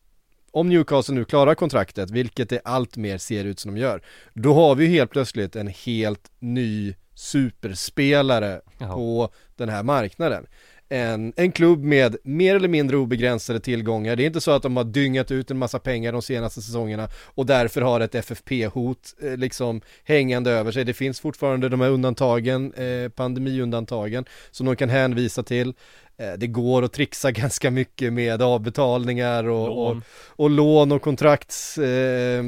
[0.50, 4.02] om Newcastle nu klarar kontraktet, vilket det allt mer ser ut som de gör,
[4.34, 8.94] då har vi helt plötsligt en helt ny superspelare Jaha.
[8.94, 10.46] på den här marknaden
[10.88, 14.16] en, en klubb med mer eller mindre obegränsade tillgångar.
[14.16, 17.08] Det är inte så att de har dyngat ut en massa pengar de senaste säsongerna
[17.24, 20.84] och därför har ett FFP-hot eh, liksom hängande över sig.
[20.84, 25.74] Det finns fortfarande de här undantagen, eh, pandemiundantagen, som de kan hänvisa till.
[26.18, 30.02] Eh, det går att trixa ganska mycket med avbetalningar och lån och,
[30.44, 32.44] och, lån och kontrakts eh,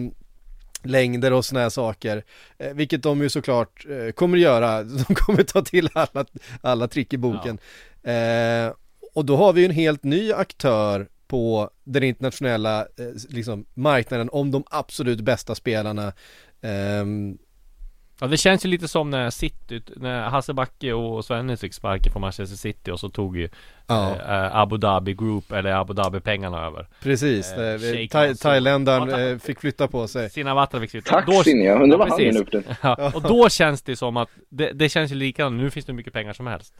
[0.83, 2.24] längder och sådana här saker.
[2.59, 4.83] Eh, vilket de ju såklart eh, kommer göra.
[5.09, 6.24] De kommer ta till alla,
[6.61, 7.59] alla trick i boken.
[8.09, 8.73] Eh,
[9.14, 12.87] och då har vi ju en helt ny aktör på den internationella eh,
[13.29, 16.12] liksom, marknaden om de absolut bästa spelarna.
[16.62, 17.38] Ehm,
[18.21, 22.12] Ja det känns ju lite som när City, när Hasse Backe och Svennis fick sparken
[22.12, 23.49] från Manchester City och så tog ju
[23.87, 24.11] ja.
[24.11, 26.88] eh, Abu Dhabi Group eller Abu Dhabi pengarna över.
[27.03, 30.31] Precis, eh, eh thailändaren eh, fick flytta på sig.
[30.31, 33.97] Sina Vatra fick flytta Taxin ja, undrar vad han är ja, Och då känns det
[33.97, 36.75] som att det, det känns ju likadant, nu finns det hur mycket pengar som helst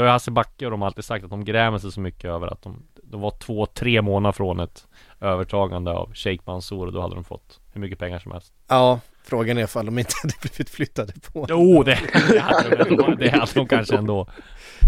[0.00, 2.24] Det har ju Hasse Backe och de alltid sagt att de grämer sig så mycket
[2.24, 4.86] över att de De var två, tre månader från ett
[5.20, 8.52] övertagande av Sheikh Mansour och då hade de fått hur mycket pengar som helst.
[8.68, 11.46] Ja Frågan är ifall de inte hade blivit flyttade på.
[11.48, 14.26] Jo, det, det hade de, det hade de kanske ändå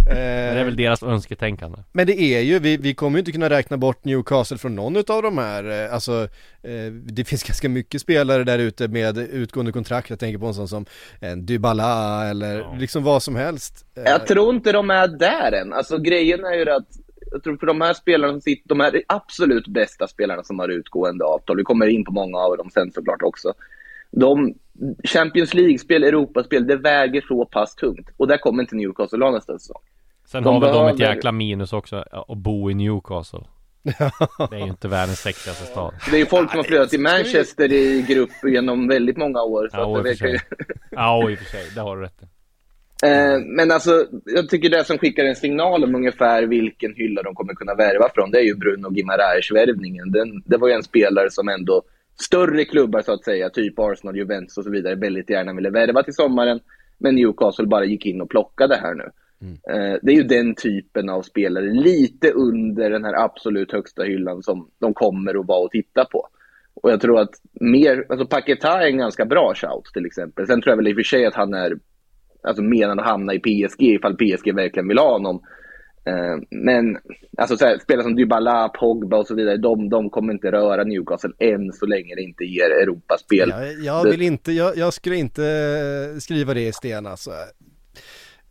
[0.05, 1.79] det är väl deras önsketänkande.
[1.93, 4.97] Men det är ju, vi, vi kommer ju inte kunna räkna bort Newcastle från någon
[4.97, 6.29] av de här eh, Alltså
[6.63, 10.11] eh, Det finns ganska mycket spelare där ute med utgående kontrakt.
[10.11, 10.87] Jag tänker på en sån som
[11.37, 12.77] Dybala eller ja.
[12.79, 13.87] liksom vad som helst.
[13.97, 16.87] Eh, Jag tror inte de är där än, alltså grejen är ju att
[17.33, 20.69] jag tror för de här spelarna som sitter, de här absolut bästa spelarna som har
[20.69, 23.53] utgående avtal, vi kommer in på många av dem sen såklart också.
[24.11, 24.55] De
[25.05, 28.09] Champions League-spel, Europaspel, det väger så pass tungt.
[28.17, 29.83] Och där kommer inte Newcastle ha nästa säsong.
[30.25, 33.45] Sen de har väl de ett jäkla minus också, att bo i Newcastle.
[34.51, 35.95] det är ju inte världens sexigaste stad.
[36.11, 39.69] Det är ju folk som har flyttat till Manchester i grupp genom väldigt många år.
[39.71, 40.39] Så ja, att det ju...
[40.91, 41.71] ja, i och för sig.
[41.75, 42.27] Det har du rätt i.
[43.07, 47.35] Eh, men alltså, jag tycker det som skickar en signal om ungefär vilken hylla de
[47.35, 50.13] kommer kunna värva från, det är ju Bruno Gimarais-värvningen.
[50.45, 51.83] Det var ju en spelare som ändå
[52.23, 56.03] större klubbar så att säga, typ Arsenal, Juventus och så vidare, väldigt gärna ville värva
[56.03, 56.61] till sommaren.
[56.99, 59.11] Men Newcastle bara gick in och plockade här nu.
[59.41, 59.55] Mm.
[59.55, 64.43] Eh, det är ju den typen av spelare, lite under den här absolut högsta hyllan
[64.43, 66.29] som de kommer att vara och titta på.
[66.75, 70.47] Och jag tror att mer, alltså Paketa är en ganska bra shout till exempel.
[70.47, 71.79] Sen tror jag väl i och för sig att han är
[72.43, 75.43] alltså menad att hamna i PSG ifall PSG verkligen vill ha honom.
[76.05, 76.99] Eh, men
[77.39, 80.85] alltså så här, spelare som Dybala, Pogba och så vidare, de, de kommer inte röra
[80.85, 83.49] Newcastle än så länge det inte ger Europaspel.
[83.51, 87.31] Jag, jag vill inte, jag, jag, skulle inte eh, skriva det i sten alltså.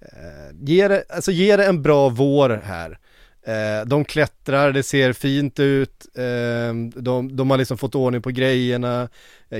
[0.01, 2.97] Eh, ge, det, alltså ge det en bra vår här.
[3.45, 8.29] Eh, de klättrar, det ser fint ut, eh, de, de har liksom fått ordning på
[8.29, 9.09] grejerna.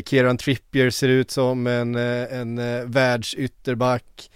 [0.05, 2.55] Kieran Trippier ser ut som en, en
[2.91, 4.29] världsytterback.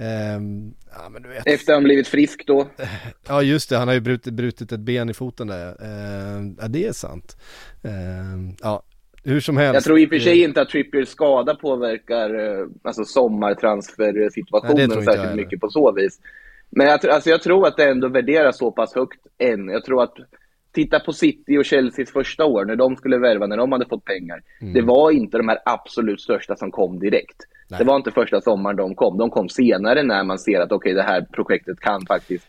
[0.00, 1.46] Um, ja, men du vet.
[1.46, 2.68] Efter han blivit frisk då.
[3.28, 5.68] Ja just det, han har ju brutit, brutit ett ben i foten där.
[5.68, 7.36] Uh, ja det är sant.
[7.84, 7.90] Uh,
[8.62, 8.82] ja,
[9.24, 9.74] hur som helst.
[9.74, 15.36] Jag tror i och för sig inte att Trippiers skada påverkar uh, alltså sommartransfersituationen särskilt
[15.36, 16.20] mycket på så vis.
[16.70, 19.68] Men jag, alltså, jag tror att det ändå värderas så pass högt än.
[19.68, 20.14] Jag tror att
[20.72, 24.04] titta på City och Chelseas första år när de skulle värva, när de hade fått
[24.04, 24.42] pengar.
[24.60, 24.74] Mm.
[24.74, 27.36] Det var inte de här absolut största som kom direkt.
[27.68, 27.78] Nej.
[27.78, 29.18] Det var inte första sommaren de kom.
[29.18, 32.46] De kom senare när man ser att okej, okay, det här projektet kan faktiskt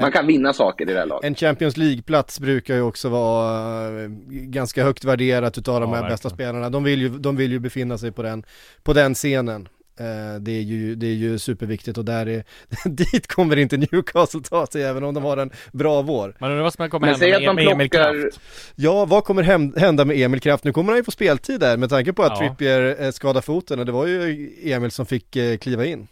[0.00, 1.24] man kan vinna saker i det här laget.
[1.24, 6.12] En Champions League-plats brukar ju också vara eh, ganska högt värderat utav de här verkligen.
[6.12, 6.70] bästa spelarna.
[6.70, 8.44] De vill, ju, de vill ju befinna sig på den,
[8.82, 9.68] på den scenen.
[10.00, 12.44] Eh, det är, ju, det är ju superviktigt och där är,
[12.88, 16.36] dit kommer inte Newcastle ta sig även om de har en bra vår.
[16.38, 18.40] Men undrar vad som kommer hända med, med Emil Kraft?
[18.74, 19.42] Ja, vad kommer
[19.78, 20.64] hända med Emil Kraft?
[20.64, 22.38] Nu kommer han ju få speltid där med tanke på att ja.
[22.38, 26.08] Trippier eh, skadar foten och det var ju Emil som fick eh, kliva in.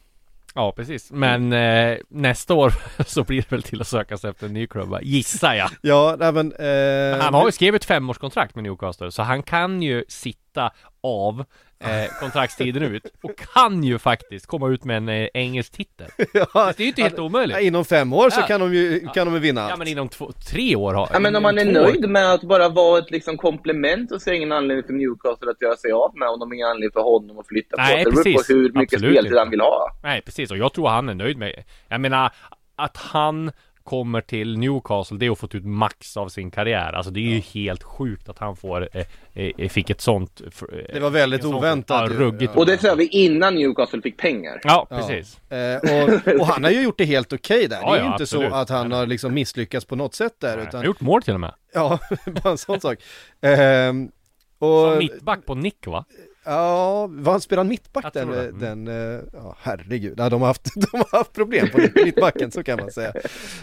[0.58, 2.72] Ja precis, men eh, nästa år
[3.06, 6.16] så blir det väl till att söka sig efter en ny klubb, gissar jag Ja,
[6.18, 10.70] nej men, eh, Han har ju skrivit femårskontrakt med Newcastle, så han kan ju sitta
[11.02, 11.44] av
[11.78, 16.06] eh, kontraktstiden ut och kan ju faktiskt komma ut med en eh, engelsk titel.
[16.32, 17.56] Ja, det är ju inte helt omöjligt.
[17.56, 18.46] Ja, inom fem år så Ja.
[18.46, 19.70] kan de ju, kan de ju vinna allt.
[19.70, 22.08] Ja men inom två, tre år har Ja, men om man är två år- nöjd
[22.08, 25.62] med att bara vara ett liksom komplement så ser jag ingen anledning för Newcastle att
[25.62, 28.10] göra sig av med honom, ingen anledning för honom att flytta Nej, på.
[28.10, 28.50] Det beror på precis.
[28.50, 29.90] hur mycket Absolut speltid han vill ha.
[30.02, 32.32] Nej precis, och jag tror han är nöjd med Jag menar
[32.76, 33.52] att han
[33.86, 37.34] kommer till Newcastle, det är att få ut max av sin karriär Alltså det är
[37.34, 41.44] ju helt sjukt att han får, eh, eh, fick ett sånt eh, Det var väldigt
[41.44, 42.18] oväntat Ja, ju.
[42.18, 44.60] ruggigt Och det sa vi innan Newcastle fick pengar.
[44.62, 47.80] Ja, precis Eh, och, och han har ju gjort det helt okej där.
[47.82, 48.50] Ja, det är ju ja, inte absolut.
[48.50, 50.58] så att han har liksom misslyckats på något sätt där.
[50.58, 51.98] Han Utan, har gjort mål till och med ja,
[52.42, 52.98] bara en sån sak.
[53.40, 54.10] Ehm,
[54.58, 56.04] och, Som mittback på nick va?
[56.46, 58.48] Ja, var han spelade mittback den, det.
[58.48, 58.58] Mm.
[58.84, 62.62] den, eh, ja herregud, ja, de, har haft, de har haft problem på mittbacken så
[62.62, 63.12] kan man säga.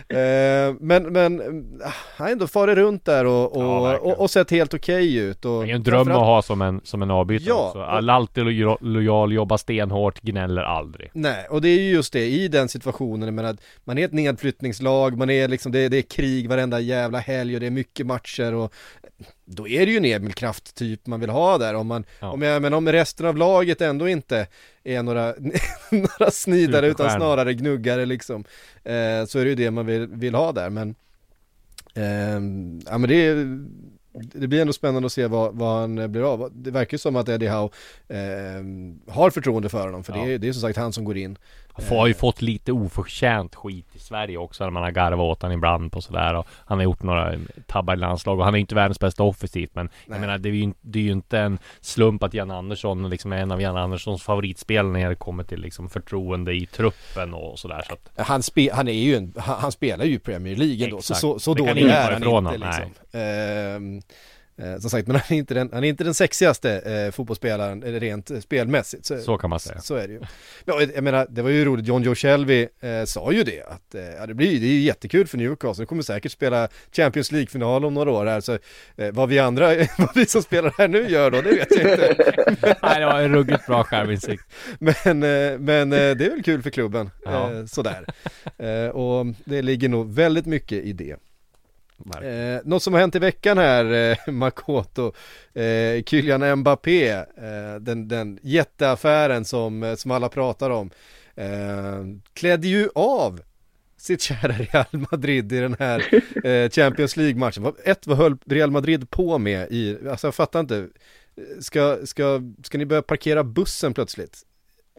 [0.10, 1.46] Eh, men, men eh,
[2.16, 4.16] han har ändå farit runt där och, Ja, och, verkligen.
[4.16, 5.46] och, och sett helt okej ut.
[5.46, 7.80] Och Det är en dröm att ha som en, som en avbytare Ja, också.
[7.80, 12.14] och- All- Alltid lo- lojal, jobbar stenhårt, gnäller aldrig Nej, och det är ju just
[12.14, 15.98] det, i den situationen, jag menar, man är ett nedflyttningslag, man är liksom, det, det
[15.98, 18.74] är krig varenda jävla helg och det är mycket matcher och
[19.46, 22.32] då är det ju en Emil Kraft typ man vill ha där om man, Ja.
[22.32, 24.48] om jag, men om resten av laget ändå inte
[24.84, 25.34] är några,
[25.92, 28.44] några snidare utan snarare gnuggare liksom,
[28.84, 30.96] eh, så är det ju det man vill, vill ha där men,
[31.96, 33.60] ehm, ja men det är
[34.16, 36.50] det blir ändå spännande att se vad, vad han blir av.
[36.54, 37.70] Det verkar ju som att Eddie Howe
[38.08, 40.26] eh, har förtroende för honom, för Ja.
[40.26, 41.38] det, är, det är som sagt han som går in.
[41.74, 45.42] Han har ju fått lite oförtjänt skit i Sverige också när man har garvat åt
[45.42, 47.34] honom ibland på sådär och Han har gjort några
[47.68, 50.50] tabbar i landslag och han är ju inte världens bästa offensivt men Jag menar det
[50.50, 53.62] är, ju, det är ju inte en slump att Jan Andersson liksom är en av
[53.62, 58.28] Jan Anderssons favoritspelare när det kommer till liksom förtroende i truppen och sådär så att
[58.28, 61.20] Han, spe, han är ju en, han, han spelar ju Premier League ändå, så, Exakt.
[61.20, 64.02] så, så dålig är han inte liksom.
[64.58, 67.84] Eh, som sagt, men han är inte den, han är inte den sexigaste eh, fotbollsspelaren
[67.84, 69.06] eh, rent eh, spelmässigt.
[69.06, 69.76] Så kan man säga.
[69.80, 70.20] Så, så är det ju.
[70.66, 73.96] Men, jag menar, det var ju roligt, John Joe Shelby eh, sa ju det, att
[73.96, 77.94] eh, det, blir, det är jättekul för Newcastle, de kommer säkert spela Champions League-final om
[77.94, 78.54] några år här, så
[78.98, 81.92] eh, vad vi andra, vad vi som spelar här nu gör då, det vet jag
[81.92, 82.16] inte.
[82.84, 84.44] Nej det var en ruggigt bra självinsikt
[84.80, 85.20] Men,
[85.66, 87.68] men det är väl kul för klubben, Ja.
[87.68, 88.06] sådär.
[88.92, 91.16] Och det ligger nog väldigt mycket i det.
[92.56, 95.14] Eh, något som har hänt i veckan här, eh, Makoto,
[95.54, 97.26] eh, Kylian Mbappé, eh,
[97.80, 100.90] den, den jätteaffären som, eh, som alla pratar om,
[101.36, 103.42] eh, klädde ju av
[103.98, 106.04] sitt kära Real Madrid i den här
[106.48, 107.64] eh, Champions League-matchen.
[107.64, 110.88] Vad- Ett, vad höll Real Madrid på med i, alltså jag fattar inte,
[111.60, 114.42] ska, ska, ska ni börja parkera bussen plötsligt?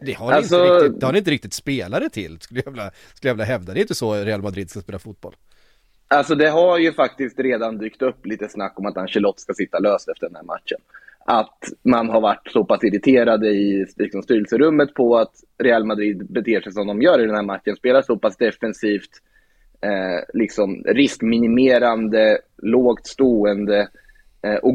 [0.05, 2.71] Det har, ni Alltså- inte riktigt, det har ni inte riktigt spelare till, skulle jag,
[2.71, 3.73] vilja, skulle jag vilja hävda.
[3.73, 5.35] Det är inte så Real Madrid ska spela fotboll.
[6.07, 9.79] Alltså det har ju faktiskt redan dykt upp lite snack om att Ancelotti ska sitta
[9.79, 10.77] löst efter den här matchen.
[11.25, 16.61] Att man har varit så pass irriterade i liksom, styrelserummet på att Real Madrid beter
[16.61, 17.75] sig som de gör i den här matchen.
[17.75, 19.09] Spelar så pass defensivt,
[19.81, 23.89] eh, liksom riskminimerande, lågt stående
[24.41, 24.74] eh, och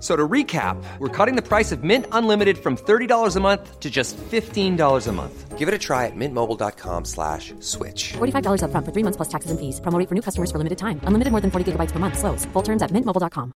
[0.00, 3.90] So to recap, we're cutting the price of Mint Unlimited from $30 a month to
[3.90, 5.58] just $15 a month.
[5.58, 8.14] Give it a try at mintmobile.com slash switch.
[8.14, 9.78] $45 upfront for three months plus taxes and fees.
[9.80, 11.00] Promo for new customers for limited time.
[11.04, 12.18] Unlimited more than 40 gigabytes per month.
[12.18, 12.46] Slows.
[12.54, 13.52] Full terms at mintmobile.com.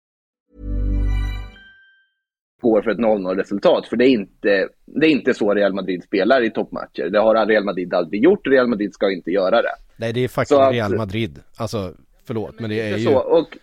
[2.61, 3.87] går för ett 0-0 resultat.
[3.88, 7.11] För det är, inte, det är inte så Real Madrid spelar i toppmatcher.
[7.11, 9.74] Det har Real Madrid aldrig gjort Real Madrid ska inte göra det.
[9.96, 13.18] Nej det är faktiskt Real Madrid, alltså förlåt men det är ju så.
[13.18, 13.59] Och, och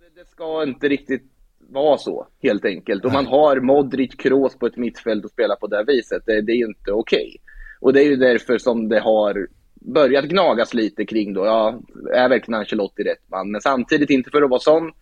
[0.00, 1.35] det, det ska inte riktigt
[1.68, 3.04] vara så, helt enkelt.
[3.04, 6.22] Och man har Modric, Kroos på ett mittfält och spelar på det viset.
[6.26, 7.36] Det, det är inte okej.
[7.80, 11.80] Och det är ju därför som det har börjat gnagas lite kring då, ja,
[12.12, 13.50] är verkligen Ancelotti rätt man?
[13.50, 14.92] Men samtidigt inte för att vara sån.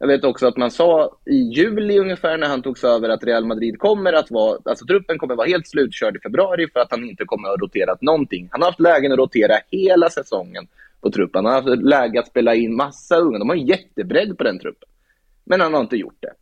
[0.00, 3.46] Jag vet också att man sa i juli ungefär när han togs över att Real
[3.46, 7.04] Madrid kommer att vara, alltså truppen kommer vara helt slutkörd i februari för att han
[7.04, 8.48] inte kommer att ha roterat någonting.
[8.50, 10.66] Han har haft lägen att rotera hela säsongen
[11.00, 11.44] på truppen.
[11.44, 13.38] Han har haft läge att spela in massa unga.
[13.38, 14.88] De har en jättebredd på den truppen.
[15.48, 16.32] Men han har inte gjort det.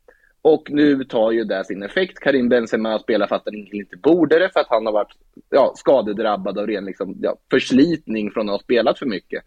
[0.43, 2.19] Och nu tar ju det sin effekt.
[2.19, 5.13] Karim Benzema spelar fast han inte borde det för att han har varit
[5.51, 9.45] ja, skadedrabbad av ren liksom, ja, förslitning från att ha spelat för mycket.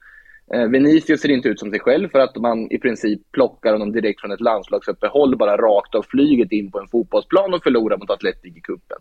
[0.53, 3.91] Eh, Vinicius ser inte ut som sig själv för att man i princip plockar honom
[3.91, 8.09] direkt från ett landslagsuppehåll bara rakt av flyget in på en fotbollsplan och förlorar mot
[8.09, 8.97] Atletic i kuppen.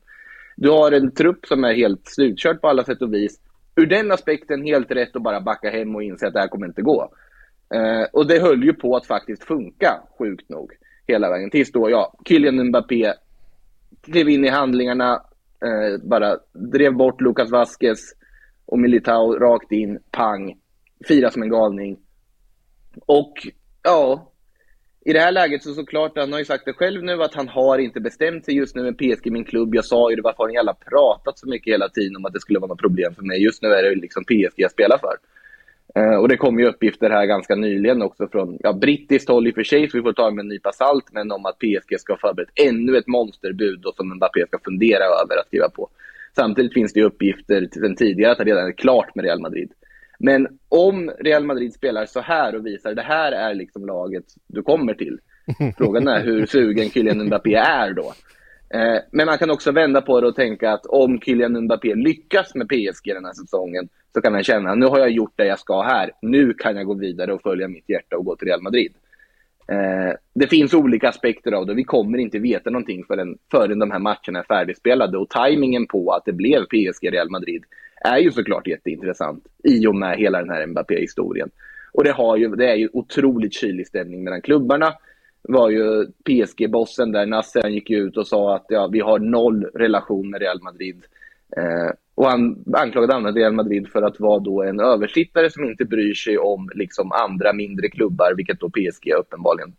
[0.56, 3.40] Du har en trupp som är helt slutkörd på alla sätt och vis.
[3.76, 6.66] Ur den aspekten helt rätt att bara backa hem och inse att det här kommer
[6.66, 7.10] inte gå.
[7.74, 10.72] Eh, och det höll ju på att faktiskt funka, sjukt nog,
[11.06, 11.50] hela vägen.
[11.50, 13.12] Tills då, ja, Kylian Mbappé
[14.02, 15.12] klev in i handlingarna,
[15.62, 17.98] eh, bara drev bort Lucas Vasquez
[18.66, 20.58] och Militao rakt in, pang,
[21.08, 21.98] fira som en galning.
[23.06, 23.46] Och
[23.82, 24.32] ja,
[25.04, 27.48] i det här läget så såklart, han har ju sagt det själv nu, att han
[27.48, 29.74] har inte bestämt sig just nu med PSG, min klubb.
[29.74, 32.32] Jag sa ju det, varför har ni alla pratat så mycket hela tiden om att
[32.32, 33.42] det skulle vara något problem för mig?
[33.42, 35.16] Just nu är det liksom PSG jag spelar för.
[35.94, 39.50] Eh, och det kom ju uppgifter här ganska nyligen också från ja, brittiskt håll i
[39.50, 42.00] och för sig, så vi får ta med en nypa salt, men om att PSG
[42.00, 45.88] ska ha förberett ännu ett monsterbud och som Mbappé ska fundera över att skriva på.
[46.36, 49.72] Samtidigt finns det ju uppgifter sedan tidigare att det redan är klart med Real Madrid.
[50.18, 54.62] Men om Real Madrid spelar så här och visar det här är liksom laget du
[54.62, 55.18] kommer till.
[55.78, 58.12] Frågan är hur sugen Kylian Mbappé är då.
[58.74, 62.54] Eh, men man kan också vända på det och tänka att om Kylian Mbappé lyckas
[62.54, 65.58] med PSG den här säsongen så kan han känna nu har jag gjort det jag
[65.58, 66.10] ska här.
[66.22, 68.92] Nu kan jag gå vidare och följa mitt hjärta och gå till Real Madrid.
[69.68, 71.74] Eh, det finns olika aspekter av det.
[71.74, 75.18] Vi kommer inte veta någonting förrän, förrän de här matcherna är färdigspelade.
[75.18, 77.64] Och tajmingen på att det blev PSG-Real Madrid
[78.04, 81.50] är ju såklart jätteintressant i och med hela den här Mbappé-historien.
[81.92, 84.92] Och det, har ju, det är ju otroligt kylig stämning mellan klubbarna
[85.48, 90.30] var ju PSG-bossen där, Nasser, gick ut och sa att ja, vi har noll relation
[90.30, 91.02] med Real Madrid.
[91.56, 95.84] Eh, och han anklagade andra Real Madrid för att vara då en översittare som inte
[95.84, 99.72] bryr sig om liksom andra mindre klubbar, vilket då PSG uppenbarligen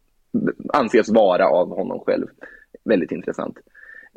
[0.73, 2.27] anses vara av honom själv.
[2.83, 3.57] Väldigt intressant.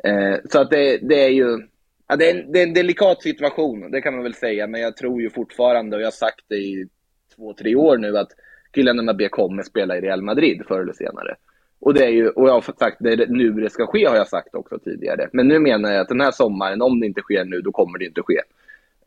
[0.03, 1.59] Eh, så att det, det är ju
[2.07, 4.81] ja, det, är en, det är en delikat situation, det kan man väl säga, men
[4.81, 6.87] jag tror ju fortfarande, och jag har sagt det i
[7.35, 8.31] två, tre år nu, att
[8.75, 11.35] Kylian B kommer spela i Real Madrid förr eller senare.
[11.79, 14.15] Och, det är ju, och jag har sagt det är nu det ska ske, har
[14.15, 15.29] jag sagt också tidigare.
[15.33, 17.99] Men nu menar jag att den här sommaren, om det inte sker nu, då kommer
[17.99, 18.41] det inte ske.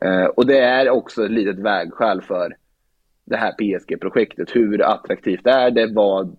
[0.01, 2.55] Eh, och det är också ett litet vägskäl för
[3.25, 4.55] det här PSG-projektet.
[4.55, 5.87] Hur attraktivt är det?
[5.93, 6.37] Vad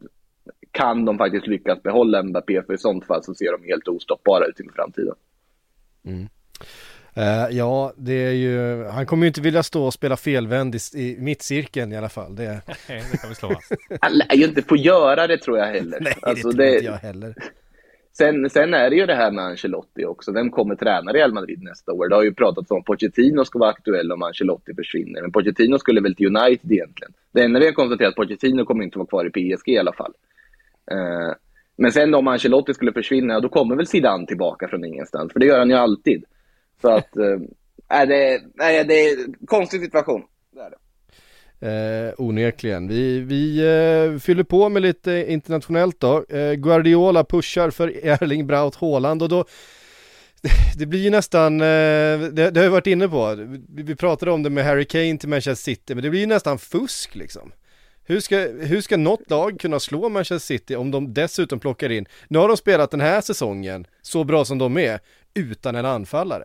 [0.70, 2.62] kan de faktiskt lyckas behålla Mbappé?
[2.62, 5.14] För i sånt fall så ser de helt ostoppbara ut inför framtiden.
[6.04, 6.28] Mm.
[7.18, 10.78] Uh, ja, det är ju, han kommer ju inte vilja stå och spela felvänd i,
[10.94, 12.36] i mittcirkeln i alla fall.
[12.36, 12.42] Det,
[12.86, 13.72] det kan vi slå fast.
[14.00, 16.00] Han lär ju inte få göra det tror jag heller.
[16.02, 17.34] Nej, alltså, det tror inte jag heller.
[18.12, 20.32] Sen, sen är det ju det här med Ancelotti också.
[20.32, 22.08] Vem kommer träna Real Madrid nästa år?
[22.08, 25.22] Det har ju pratats om Pochettino ska vara aktuell om Ancelotti försvinner.
[25.22, 27.12] Men Pochettino skulle väl till United egentligen.
[27.32, 29.78] Det enda vi har konstaterat är att Pochettino kommer inte vara kvar i PSG i
[29.78, 30.12] alla fall.
[30.92, 31.34] Uh,
[31.76, 35.32] men sen om Ancelotti skulle försvinna, då kommer väl Zidane tillbaka från ingenstans.
[35.32, 36.24] För det gör han ju alltid.
[36.80, 40.22] Så att, äh, det, nej, det är en konstig situation.
[40.52, 40.76] Det är det.
[41.60, 42.88] Eh, onekligen.
[42.88, 46.24] Vi, vi eh, fyller på med lite internationellt då.
[46.28, 49.44] Eh, Guardiola pushar för Erling Braut Haaland och då
[50.76, 53.34] det blir ju nästan, eh, det, det har jag varit inne på,
[53.68, 56.26] vi, vi pratade om det med Harry Kane till Manchester City, men det blir ju
[56.26, 57.52] nästan fusk liksom.
[58.04, 62.06] Hur ska, hur ska något lag kunna slå Manchester City om de dessutom plockar in,
[62.28, 65.00] nu har de spelat den här säsongen så bra som de är,
[65.34, 66.44] utan en anfallare.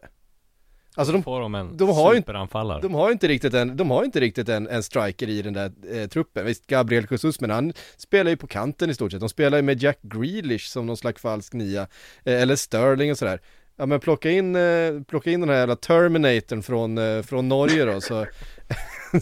[0.96, 2.78] Alltså de, får de en de har superanfallare.
[2.78, 5.54] Inte, de har inte riktigt en, de har inte riktigt en, en striker i den
[5.54, 6.46] där eh, truppen.
[6.46, 9.20] Visst, Gabriel Jesus, men han spelar ju på kanten i stort sett.
[9.20, 11.82] De spelar ju med Jack Grealish som någon slags falsk nia,
[12.24, 13.40] eh, eller Sterling och sådär.
[13.78, 17.86] Ja men plocka in, eh, plocka in den här jävla Terminatorn från, eh, från Norge
[17.86, 18.26] då så,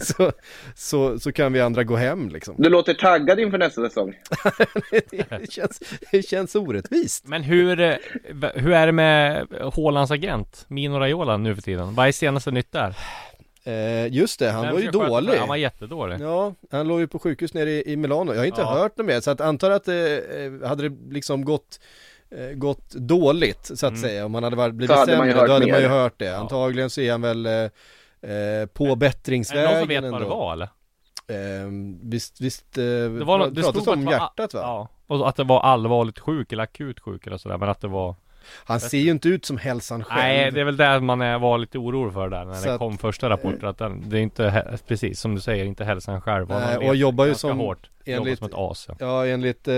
[0.00, 0.32] så,
[0.74, 2.54] så, så kan vi andra gå hem liksom.
[2.58, 4.14] Du låter taggad inför nästa säsong.
[5.10, 5.80] det, känns,
[6.12, 7.26] det känns orättvist.
[7.26, 7.94] Men hur, eh,
[8.54, 11.94] hur är det med Hålands agent, Mino Raiola nu för tiden?
[11.94, 12.94] Vad är senaste nytt där?
[13.64, 15.38] Eh, just det, han Vem var ju dålig.
[15.38, 16.16] Han var jättedålig.
[16.20, 18.32] Ja, han låg ju på sjukhus nere i, i Milano.
[18.32, 18.74] Jag har inte Ja.
[18.74, 21.80] hört något mer, så att antar att det eh, hade det liksom gått
[22.30, 24.02] eh, gått dåligt så att Mm.
[24.02, 26.36] säga, om han hade varit, blivit Så sämre, då hört hade man ju hört det.
[26.38, 27.46] Antagligen så är han väl
[28.22, 30.36] eh, eh, på Är det bättringsvägen någon som vet vad det ändå.
[30.36, 30.68] var eller?
[31.26, 31.68] Eh,
[32.02, 34.60] visst, visst, eh, Det var det att om hjärtat va?
[34.60, 37.88] Ja, och att det var allvarligt sjuk eller akut sjuk eller sådär, men att det
[37.88, 38.14] var
[38.64, 40.18] Han ser ju inte ut som hälsan själv.
[40.22, 42.72] Nej, det är väl där man är, var lite orolig för där när Så det
[42.74, 46.20] att- kom första rapporter att den, det är inte, precis som du säger, inte hälsan
[46.20, 46.48] själv.
[46.48, 47.88] Nej, Han och jobbar ju som- hårt.
[48.04, 48.94] Enligt- som ett as ja.
[48.98, 49.74] Ja, enligt eh,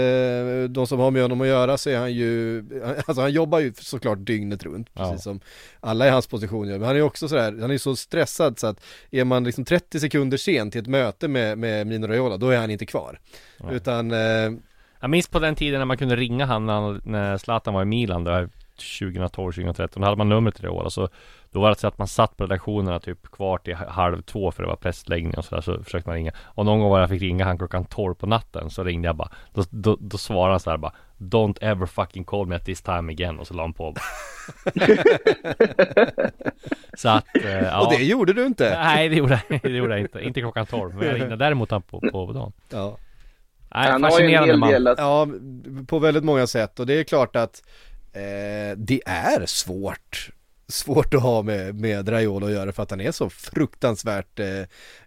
[0.69, 2.65] de som har med honom att göra så är han ju,
[3.07, 5.05] alltså han jobbar ju såklart dygnet runt, Ja.
[5.11, 5.41] precis som
[5.81, 6.79] alla i hans position gör.
[6.79, 9.45] Men han är ju också sådär, han är ju så stressad så att är man
[9.45, 12.87] liksom 30 sekunder sen till ett möte med, med Mino Raiola, då är han inte
[12.87, 13.19] kvar.
[13.61, 13.75] Nej.
[13.77, 14.53] Utan, eh,
[15.01, 17.83] Jag minns på den tiden när man kunde ringa han när, han- när Zlatan var
[17.83, 21.09] i Milan där 2012, 2013, då hade man numret till Raiola så
[21.51, 24.63] Då var det så att man satt på redaktionerna typ kvar till halv två för
[24.63, 26.33] det var pressläggning och sådär så försökte man ringa.
[26.39, 29.17] Och någon gång var jag fick ringa han klockan 12 på natten så ringde jag
[29.17, 29.29] bara.
[29.53, 33.13] Då, då, då svarade han såhär bara Don't ever fucking call me at this time
[33.13, 33.39] again.
[33.39, 33.93] Och så la han på.
[33.93, 34.03] Bara.
[36.97, 37.87] Så att, eh, ja.
[37.87, 38.79] Och det gjorde du inte?
[38.79, 41.71] Nej det gjorde, jag- det gjorde jag inte, inte klockan 12 Men jag ringde däremot
[41.71, 42.53] han på, på dagen.
[42.71, 42.99] Ja.
[43.75, 44.71] Nej, Han har ju en fascinerande hel man.
[44.71, 45.27] del att- Ja,
[45.87, 46.81] på väldigt många sätt.
[46.81, 47.63] Och det är klart att
[48.15, 50.31] eh, det är svårt
[50.69, 54.47] svårt att ha med, med Raiola att göra för att han är så fruktansvärt eh,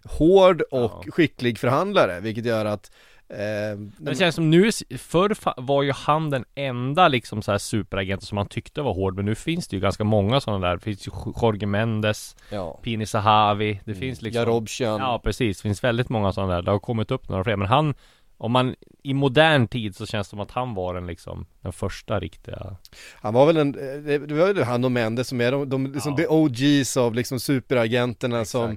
[0.04, 2.90] hård och skicklig förhandlare vilket gör att
[3.28, 8.26] eh, Det känns som nu, förr var ju han den enda liksom så här superagenten
[8.26, 10.76] som man tyckte var hård Men nu finns det ju ganska många sådana där.
[10.76, 11.10] Det finns ju
[11.42, 12.80] Jorge Mendes Ja.
[12.82, 15.00] Pini Sahavi Det finns liksom Jarobsjan.
[15.00, 16.62] Ja precis, det finns väldigt många sådana där.
[16.62, 17.94] Det har kommit upp några fler Men han
[18.40, 21.72] Om man i modern tid så känns det som att han var den liksom Den
[21.72, 22.76] första riktiga.
[23.14, 25.92] Han var väl en, eh, det var väl han och Mendes som är de, de
[25.92, 28.70] liksom the OGs av liksom superagenterna som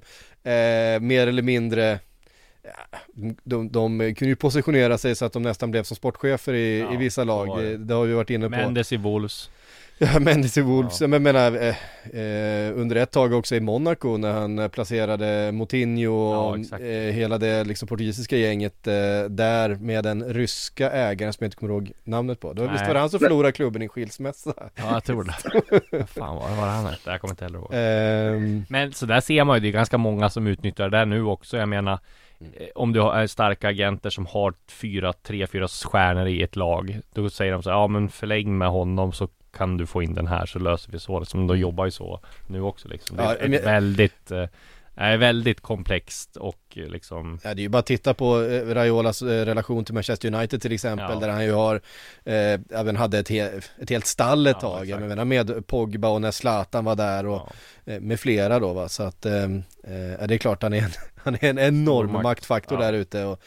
[0.44, 2.00] eh, mer eller mindre
[2.64, 3.00] ja,
[3.44, 6.94] de, de kunde ju positionera sig så att de nästan blev som sportchefer i, Ja,
[6.94, 7.78] i vissa lag, det.
[7.78, 8.52] det har vi varit inne på.
[8.52, 9.50] Mendes i Wolves
[10.04, 14.18] Ja, Mendes i Wolves, men jag menar eh, eh, under ett tag också i Monaco
[14.18, 16.82] när han eh, placerade Moutinho och exakt.
[16.84, 18.94] eh, hela det liksom portugisiska gänget eh,
[19.30, 22.54] där med den ryska ägaren som jag inte kommer ihåg namnet på.
[22.54, 24.54] Det var, visst var det han som förlorade klubben i skilsmässa?
[24.76, 25.34] Ja jag tror det
[25.98, 27.12] Vad fan var det, var det han hette?
[27.12, 29.98] Jag kommer inte heller ihåg Ehm, Men så där ser man ju, det är ganska
[29.98, 32.00] många som utnyttjar det där nu också Jag menar
[32.40, 37.00] eh, Om du har starka agenter som har fyra, tre, fyra stjärnor i ett lag
[37.14, 39.28] Då säger de så här, ja men förläng med honom så
[39.58, 41.48] kan du få in den här så löser vi så liksom.
[41.48, 44.46] De jobbar ju så nu också liksom Det är Ja, men- väldigt eh,
[44.96, 48.74] är väldigt komplext och eh, liksom Ja det är ju bara att titta på eh,
[48.74, 51.20] Raiolas eh, relation till Manchester United till exempel Ja.
[51.20, 51.76] där han ju har
[52.26, 54.86] eh, även hade ett, he ett helt stall ett tag.
[54.86, 57.50] Jag menar med Pogba och när Zlatan var där och
[57.86, 60.92] eh, med flera då va så att eh, eh, det är klart han är en,
[61.24, 62.86] han är en enorm maktfaktor Ja.
[62.86, 63.42] där ute och,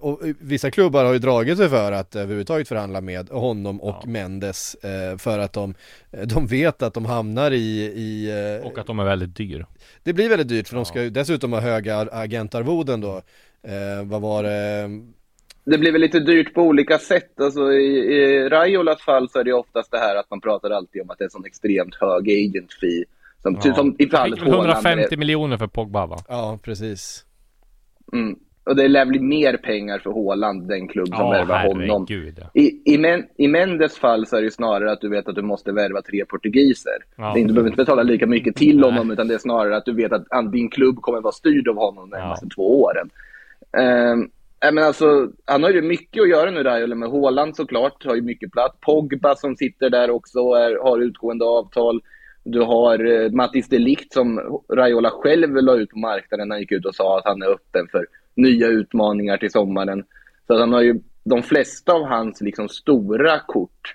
[0.00, 4.74] och vissa klubbar har ju dragit sig för att överhuvudtaget förhandla med honom och Mendes
[4.74, 5.74] eh, för att de,
[6.24, 8.30] de vet att de hamnar i, i
[8.60, 9.66] eh, Och att de är väldigt dyr
[10.06, 13.22] det blir väldigt dyrt för de ska ju dessutom ha höga agentarvoden då.
[13.62, 14.90] Eh, vad var det?
[15.64, 17.40] Det blir väl lite dyrt på olika sätt.
[17.40, 21.02] Alltså, i, I Raiolas fall så är det oftast det här att man pratar alltid
[21.02, 23.04] om att det är en sån extremt hög agent fee.
[23.42, 23.74] Som, Ja.
[23.74, 24.86] som i fallet Fick väl Haaland.
[24.86, 26.18] 150 miljoner för Pogba va?
[26.28, 27.24] Ja, precis.
[28.12, 28.38] Mm.
[28.66, 32.06] Och det lär bli mer pengar för Haaland, den klubb som Ja, värvar honom.
[32.36, 32.50] ja.
[32.54, 35.34] I, i, Men, I Mendes fall så är det ju snarare att du vet att
[35.34, 36.92] du måste värva tre portugiser.
[37.16, 37.22] Ja.
[37.32, 39.76] Det är inte- Du behöver inte betala lika mycket till honom, utan det är snarare
[39.76, 42.82] att du vet att ah, din klubb kommer vara styrd av honom de närmaste två
[42.82, 43.10] åren.
[44.12, 44.30] Um,
[44.74, 48.22] men alltså, han har ju mycket att göra nu, Raiola, med Haaland såklart, har ju
[48.22, 48.76] mycket plats.
[48.80, 52.00] Pogba som sitter där också är, har utgående avtal.
[52.44, 56.72] Du har eh, Mattis Delict som Raiola själv la ut på marknaden när han gick
[56.72, 58.06] ut och sa att han är öppen för
[58.36, 60.04] nya utmaningar till sommaren.
[60.46, 63.94] Så att han har ju, de flesta av hans liksom stora kort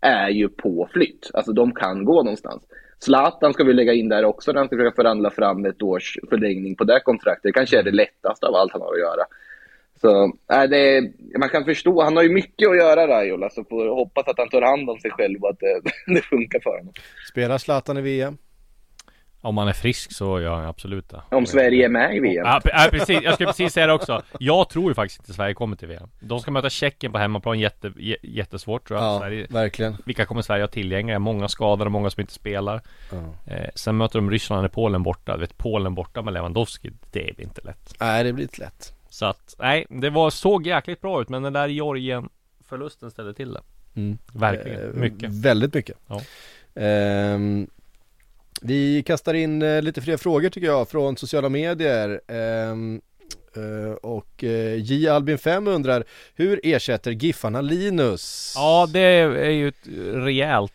[0.00, 1.30] är ju på flytt.
[1.34, 2.62] Alltså de kan gå någonstans.
[2.98, 6.18] Zlatan ska vi lägga in där också när han ska försöka förhandla fram ett års
[6.28, 7.42] förlängning på det kontraktet.
[7.42, 9.24] Det kanske är det lättaste av allt han har att göra.
[10.00, 13.64] Så äh, det är, man kan förstå, han har ju mycket att göra Raiola, så
[13.64, 15.80] får hoppas att han tar hand om sig själv och att det,
[16.14, 16.92] det funkar för honom.
[17.30, 18.38] Spelar Zlatan i VM?
[19.44, 22.46] Om man är frisk så gör han absolut det Om Sverige är med i VM.
[22.46, 25.54] Ja, ja precis, jag skulle precis säga det också Jag tror ju faktiskt inte Sverige
[25.54, 29.46] kommer till VM De ska möta Tjeckien på hemmaplan, jätte, jättesvårt tror jag Ja, Sverige,
[29.50, 29.96] verkligen.
[30.06, 31.18] Vilka kommer Sverige ha tillgängliga?
[31.18, 32.82] Många skadade, många som inte spelar
[33.46, 37.36] eh, Sen möter de Ryssland och Polen borta, du vet Polen borta med Lewandowski Det
[37.36, 38.94] blir inte lätt Nej, det blir inte lätt.
[39.08, 42.28] Så att, nej, det var, såg jäkligt bra ut men den där Georgien
[42.68, 43.60] Förlusten ställde till det
[43.94, 44.18] Mm.
[44.32, 45.96] Verkligen, Eh, mycket Väldigt mycket.
[46.06, 46.20] Ja.
[46.74, 47.66] Ehm,
[48.64, 52.20] vi kastar in eh, lite fler frågor tycker jag från sociala medier.
[52.28, 56.04] Eh, och eh, J Albin 5 undrar
[56.34, 58.54] Hur ersätter Giffarna Linus?
[58.56, 60.72] Ja, det är ju ett rejält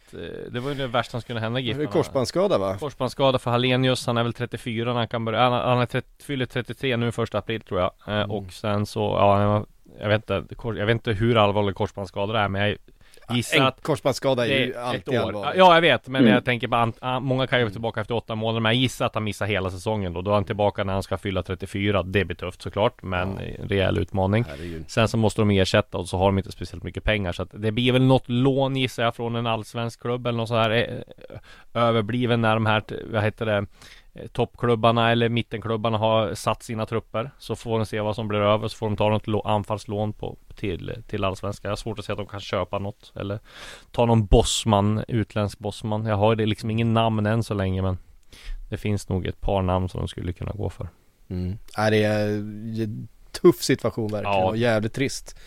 [0.52, 2.78] Det var ju det värsta som skulle hända Det är Giffarna korsbandsskada va?
[2.80, 6.08] Korsbandsskada för Hallenius, han är väl 34 när han kan börja, han, han är 30,
[6.24, 8.32] fyller 33 nu första april tror jag Mm.
[8.32, 9.66] Och sen så, ja
[10.00, 12.78] jag vet inte, jag vet inte hur allvarlig korsbandsskada det är men jag
[13.30, 15.28] gissar En att korsbandsskada är ju ett alltid år.
[15.28, 15.58] allvarligt.
[15.58, 16.34] Ja jag vet, men Mm.
[16.34, 19.06] jag tänker på an, Många kan ju vara tillbaka efter åtta månader Men jag gissar
[19.06, 22.04] att han missar hela säsongen då Då är han tillbaka när han ska fylla 34
[22.04, 24.46] Det blir tufft såklart Men en rejäl utmaning
[24.88, 27.50] Sen så måste de ersätta och så har de inte speciellt mycket pengar Så att
[27.54, 30.70] det blir väl något lån gissar jag från en allsvensk klubb eller något så här
[30.72, 31.38] eh,
[31.74, 33.66] Överbliven när de här, vad heter det
[34.32, 37.32] toppklubbarna eller mittenklubbarna har satt sina trupper.
[37.38, 40.38] Så får de se vad som blir över, så får de ta något anfallslån på,
[40.56, 41.70] till, till allsvenskan.
[41.70, 43.12] Jag har svårt att se att de kan köpa något.
[43.16, 43.40] Eller
[43.92, 46.06] ta någon bossman, utländsk bossman.
[46.06, 47.98] Jag har det liksom ingen namn än så länge men
[48.70, 50.88] det finns nog ett par namn som de skulle kunna gå för.
[51.30, 51.58] Mm.
[51.78, 52.28] Ja, det är
[52.84, 53.08] en
[53.42, 54.46] tuff situation verkligen Ja.
[54.50, 55.40] och jävligt trist.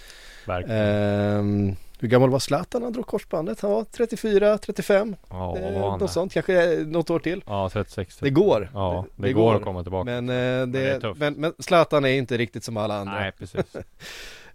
[0.46, 0.80] Verkligen.
[0.80, 3.60] Ehm, hur gammal var Zlatan när han drog korsbandet?
[3.60, 5.16] Han var 34, 35?
[5.30, 7.42] Ja, eh, var han något sånt, kanske eh, något år till.
[7.46, 8.16] Ja, 36.
[8.16, 8.70] Det går.
[8.74, 10.04] Ja, det, går att komma tillbaka.
[10.04, 11.20] Men, eh, det är det, tufft.
[11.20, 13.14] men, men Zlatan är inte riktigt som alla andra.
[13.14, 13.76] Nej, precis.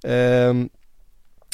[0.04, 0.70] Ehm,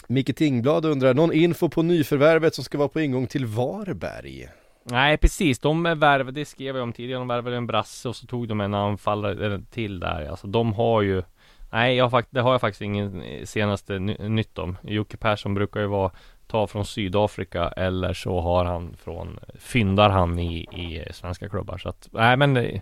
[0.08, 4.50] Micke Tingblad undrar, någon info på nyförvärvet som ska vara på ingång till Varberg?
[4.84, 8.28] Nej precis, de värvade, det skrev jag om tidigare, de värvade en brasse och så
[8.28, 11.24] tog de en anfallare eh, till där Alltså de har ju
[11.72, 14.78] Nej jag det har jag faktiskt ingen eh, senaste ny- nytt om.
[14.82, 16.12] Jocke Persson brukar ju vara
[16.48, 21.78] Ta från Sydafrika eller så har han från Fyndar han i, i svenska klubbar.
[21.78, 22.82] Så att Nej men eh,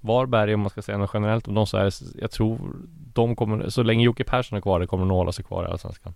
[0.00, 2.58] Varberg om man ska säga något generellt om dem så är det, jag tror
[3.14, 5.66] de kommer, så länge Jocke Persson är kvar, det kommer nog hålla sig kvar i
[5.70, 6.14] Allsvenskan.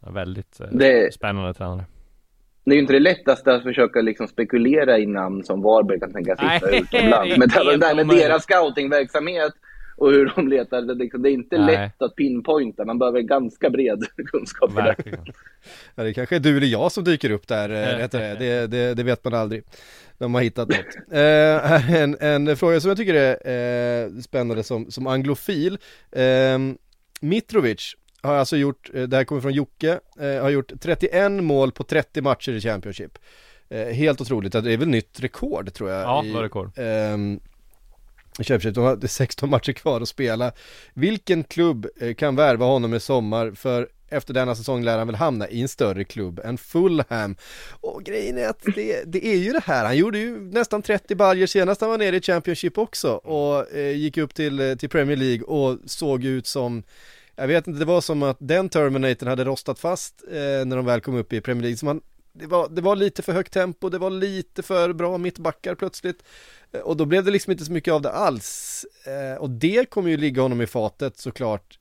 [0.00, 1.84] Ja, Väldigt eh, Det- spännande tränare.
[2.64, 6.12] Det är ju inte det lättaste att försöka liksom spekulera i namn som Varberg kan
[6.12, 7.36] tänkas hitta utomlands.
[7.96, 9.52] Men med deras scoutingverksamhet
[10.02, 11.76] och hur de letar, det, liksom, det är inte Nej.
[11.76, 12.84] lätt att pinpointa.
[12.84, 14.70] Man behöver ganska bred kunskap.
[14.70, 14.82] i det.
[14.82, 15.24] Verkligen
[15.94, 18.66] Ja, det kanske är du eller jag som dyker upp där, eh, det?
[18.66, 19.62] Det, det, vet man aldrig.
[20.18, 20.78] De har hittat något.
[21.12, 25.78] Eh, en, en fråga som jag tycker är eh, spännande som, som anglofil.
[26.12, 26.58] Eh,
[27.20, 31.72] Mitrovic har alltså gjort, eh, det här kommer från Jocke, eh, har gjort 31 mål
[31.72, 33.18] på 30 matcher i Championship.
[33.68, 36.02] Eh, helt otroligt, det är väl nytt rekord tror jag.
[36.02, 36.78] Ja, i, det var rekord
[38.38, 40.52] ehm, i De har 16 matcher kvar att spela.
[40.94, 43.50] Vilken klubb eh, kan värva honom i sommar?
[43.50, 47.36] För efter denna säsong lär han väl hamna i en större klubb än Fulham.
[47.80, 51.14] Och grejen är att det, det är ju det här, han gjorde ju nästan 30
[51.14, 54.88] baljer senast han var nere i Championship också och eh, gick upp till, eh, till
[54.88, 56.82] Premier League och såg ut som
[57.36, 60.86] jag vet inte, det var som att den Terminatorn hade rostat fast eh, när de
[60.86, 61.76] väl kom upp i Premier League.
[61.76, 62.00] Så man,
[62.32, 66.22] det, var, det var lite för högt tempo, det var lite för bra mittbackar plötsligt.
[66.72, 68.86] Eh, Och då blev det liksom inte så mycket av det alls.
[69.06, 71.78] Eh, och det kommer ju ligga honom i fatet såklart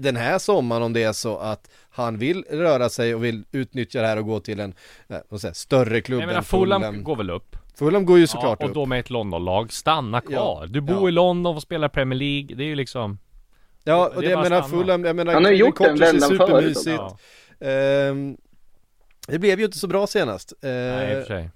[0.00, 4.00] den här sommaren om det är så att han vill röra sig och vill utnyttja
[4.00, 4.74] det här och gå till en
[5.06, 7.56] nej, vad säger, jag, större klubb Jag menar än Fulham går väl upp?
[7.78, 8.74] Fulham går ju såklart ja, och upp.
[8.74, 10.58] då med ett Londonlag, stanna kvar.
[10.62, 11.08] Ja, Du bor ja.
[11.08, 13.18] i London och spelar Premier League, det är ju liksom
[13.84, 14.82] Ja, och det det, jag menar stanna.
[14.82, 17.00] Fulham, jag menar Han har gjort den vändan förut supermysigt.
[17.00, 17.16] också.
[17.60, 18.36] Ehm,
[19.28, 20.52] det blev ju inte så bra senast.
[20.62, 21.50] Eh, Nej i och för sig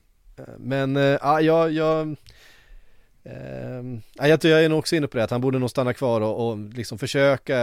[0.59, 2.17] Men, eh, ja, jag, jag,
[3.25, 5.95] ehm, ja, jag, jag är nog också inne på det, att han borde nog stanna
[5.95, 7.59] kvar och, och liksom försöka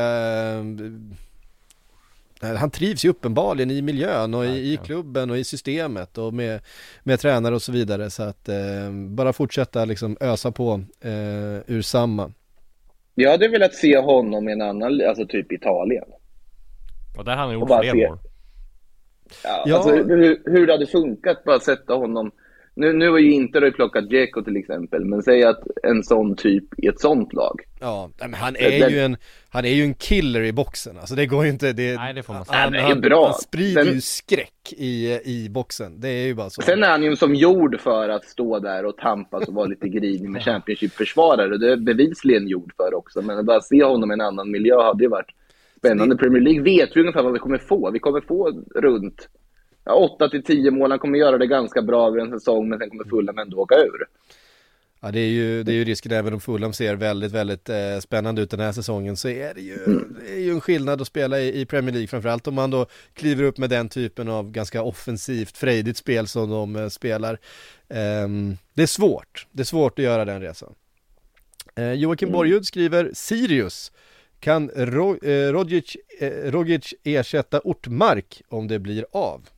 [2.41, 6.33] eh, han trivs ju uppenbarligen i miljön och i, i klubben och i systemet och
[6.33, 6.61] med,
[7.03, 11.81] med tränare och så vidare så att eh, bara fortsätta liksom ösa på eh, ur
[11.81, 12.31] samma.
[13.15, 16.05] Jag hade velat se honom i en annan, alltså typ Italien.
[17.17, 18.17] Och där har han gjort fler se- mål
[19.43, 19.75] Ja, Ja.
[19.75, 22.31] Alltså, hur, hur det hade funkat bara sätta honom.
[22.79, 26.35] Nu, nu har ju inte det plockat Dzeko till exempel, men säg att en sån
[26.35, 27.61] typ i ett sånt lag.
[27.79, 29.17] Ja, men han Det- är det- ju en,
[29.49, 32.23] han är ju en killer i boxen, alltså det går ju inte, det, Nej, det
[32.23, 32.57] får man säga.
[32.57, 33.25] han, det är han, bra.
[33.25, 36.61] han sprider Sen- ju skräck i, i boxen, det är ju bara så.
[36.61, 39.89] Sen är han ju som gjord för att stå där och tampas och vara lite
[39.89, 41.57] grinig med Championship-försvarare.
[41.57, 44.81] Det är bevisligen gjord för också, men att bara se honom i en annan miljö
[44.83, 45.31] hade ju varit
[45.77, 46.15] spännande.
[46.17, 47.91] Premier League vet ju ungefär vad vi kommer få.
[47.91, 49.29] Vi kommer få runt
[49.93, 50.91] 8 till 10 mål.
[50.91, 53.75] Han kommer göra det ganska bra över en säsong, men sen kommer Fulham ändå åka
[53.75, 54.07] ur.
[55.01, 57.99] Ja det är ju, det är ju risken även om Fulham ser väldigt, väldigt eh,
[58.01, 59.77] spännande ut den här säsongen så är det ju,
[60.25, 62.85] det är ju en skillnad att spela i, i Premier League framförallt om man då
[63.13, 67.39] kliver upp med den typen av ganska offensivt, frejdigt spel som de eh, spelar.
[67.89, 70.73] Ehm, det är svårt, det är svårt att göra den resan.
[71.75, 73.91] Eh, Joakim Borgud skriver Sirius
[74.39, 79.49] kan Ro, eh, Rogic, eh, Rogic ersätta Ortmark om det blir av?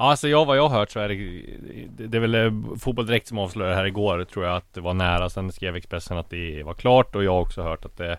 [0.00, 3.28] Alltså jag vad jag har hört så är det Det är väl eh, Fotboll Direkt
[3.28, 5.30] som avslöjade här igår Tror jag att det var nära.
[5.30, 8.18] Sen skrev Expressen att det var klart Och jag har också hört att det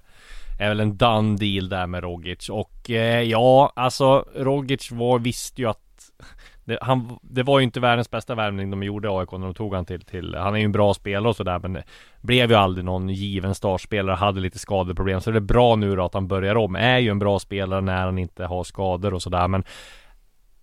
[0.60, 2.50] är väl en done deal där med Rogic.
[2.50, 6.12] Och eh, ja, alltså Rogic var, visste ju att
[6.66, 9.54] det, han, det var ju inte världens bästa värvning de gjorde i AIK när de
[9.54, 11.84] tog han till, till Han är ju en bra spelare och sådär men
[12.22, 15.22] Blev ju aldrig någon given startspelare Hade lite skadeproblem.
[15.22, 16.76] Så det är bra nu då att han börjar om.
[16.76, 19.64] Är ju en bra spelare när han inte har skador och sådär men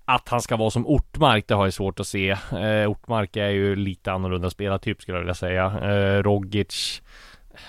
[0.09, 2.31] att han ska vara som Ortmark, det har jag svårt att se.
[2.31, 5.65] Eh, Ortmark är ju lite annorlunda spelartyp skulle jag vilja säga.
[5.65, 7.03] Eh, Rogic,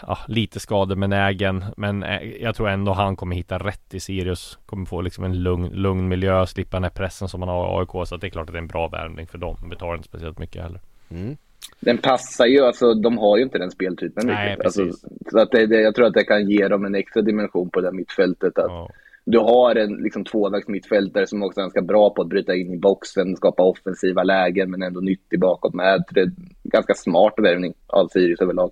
[0.07, 4.59] ja, lite skadebenägen, men eh, jag tror ändå han kommer hitta rätt i Sirius.
[4.65, 7.79] Kommer få liksom en lugn, lugn miljö, slippa den här pressen som man har i
[7.79, 8.07] AIK.
[8.07, 9.55] Så att det är klart att det är en bra värvning för dem.
[9.69, 10.79] Betalar inte speciellt mycket heller.
[11.09, 11.37] Mm.
[11.79, 14.65] Den passar ju, alltså de har ju inte den speltypen Nej, riktigt.
[14.65, 15.05] Alltså, precis.
[15.31, 17.81] så att det, det, jag tror att det kan ge dem en extra dimension på
[17.81, 18.57] det mittfältet.
[18.57, 18.89] Att Ja.
[19.31, 22.73] Du har en liksom, tvåvägs mittfältare som också är ganska bra på att bryta in
[22.73, 26.03] i boxen, skapa offensiva lägen men ändå nyttig bakåt med.
[26.11, 28.71] Det är en ganska smart värvning av Sirius överlag.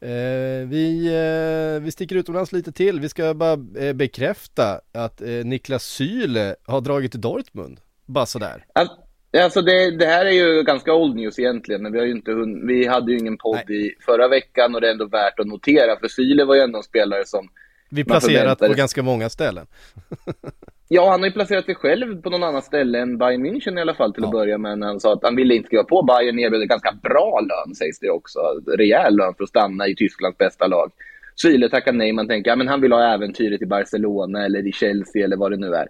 [0.00, 3.00] Eh, vi, eh, vi sticker utomlands lite till.
[3.00, 7.80] Vi ska bara eh, bekräfta att eh, Niklas Syle har dragit till Dortmund.
[8.06, 8.64] Bara sådär.
[8.72, 8.96] Alltså,
[9.42, 12.30] Alltså det, det här är ju ganska old news egentligen, men vi, har ju inte
[12.66, 15.98] vi hade ju ingen podd i förra veckan och det är ändå värt att notera,
[16.00, 17.48] för Syle var ju ändå en spelare som
[17.90, 19.66] Vi placerat på ganska många ställen.
[20.90, 23.80] Ja, han har ju placerat sig själv på någon annan ställe än Bayern München i
[23.80, 24.82] alla fall till att börja med.
[24.82, 26.02] Han sa att han ville inte skriva på.
[26.02, 28.40] Bayern erbjöd en ganska bra lön sägs det också.
[28.66, 30.92] Rejäl lön för att stanna i Tysklands bästa lag.
[31.36, 32.12] Syle tackar nej.
[32.12, 35.50] Man tänker att ja, han vill ha äventyret i Barcelona eller i Chelsea eller vad
[35.50, 35.88] det nu är.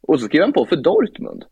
[0.00, 1.44] Och så skriver han på för Dortmund.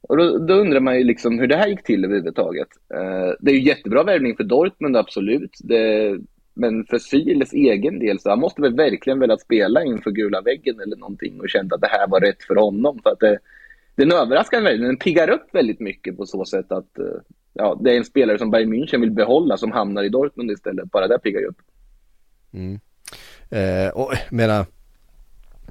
[0.00, 2.68] Och då, då undrar man ju liksom hur det här gick till överhuvudtaget.
[2.94, 5.50] Eh, det är ju jättebra värvning för Dortmund, absolut.
[5.60, 6.18] Det,
[6.54, 10.80] men för Syles egen del så han måste väl verkligen velat spela inför gula väggen
[10.80, 13.00] eller någonting och känt att det här var rätt för honom.
[13.02, 13.38] För att det,
[13.94, 17.04] den överraskar väldigt, den piggar upp väldigt mycket på så sätt att eh,
[17.52, 20.90] ja, det är en spelare som Bayern München vill behålla som hamnar i Dortmund istället.
[20.90, 21.56] Bara det piggar upp.
[22.52, 22.80] Mm.
[23.50, 24.66] Eh, och menar,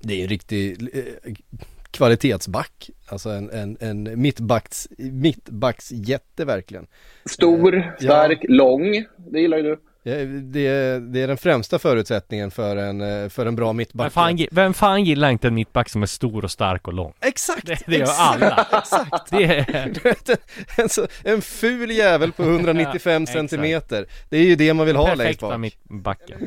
[0.01, 1.33] det är en riktig eh,
[1.91, 2.89] kvalitetsback.
[3.07, 6.87] Alltså en, en, en mittbacks, mittbacksjätte verkligen.
[7.25, 9.05] Stor, stark, lång.
[9.17, 9.77] Det gillar ju du.
[10.03, 13.77] Ja, det, är, det är den främsta förutsättningen för en, eh, för en bra Vem
[13.77, 14.13] mittback.
[14.13, 17.13] fan, gi- vem fan gillar inte en mittback som är stor och stark och lång?
[17.21, 17.67] Exakt!
[17.67, 18.65] Det, det gör exakt, alla.
[18.77, 19.31] Exakt!
[19.31, 23.37] Det är, en, så, en ful jävel på 195 exakt.
[23.37, 24.05] centimeter.
[24.29, 25.59] Det är ju det man vill ha längst perfekta bak.
[25.59, 26.39] mittbacken.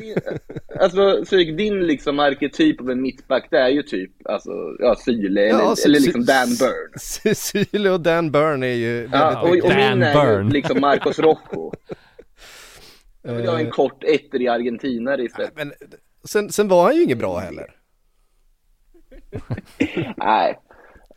[0.79, 5.25] Alltså, Syk, din liksom arketyp av en mittback, det är ju typ alltså, ja, Syle
[5.27, 6.99] eller, Ja, Sy- eller liksom Dan Burn.
[7.35, 9.73] Syle och Dan Burn är ju Ja, och, och viktiga.
[9.89, 11.71] Dan min är ju liksom Marcos Rocco.
[13.25, 15.55] Jag vill ha en Eh, kort ettrig argentinare istället.
[15.55, 15.73] men
[16.23, 17.75] sen, sen var han ju inget bra heller.
[20.17, 20.59] Nej.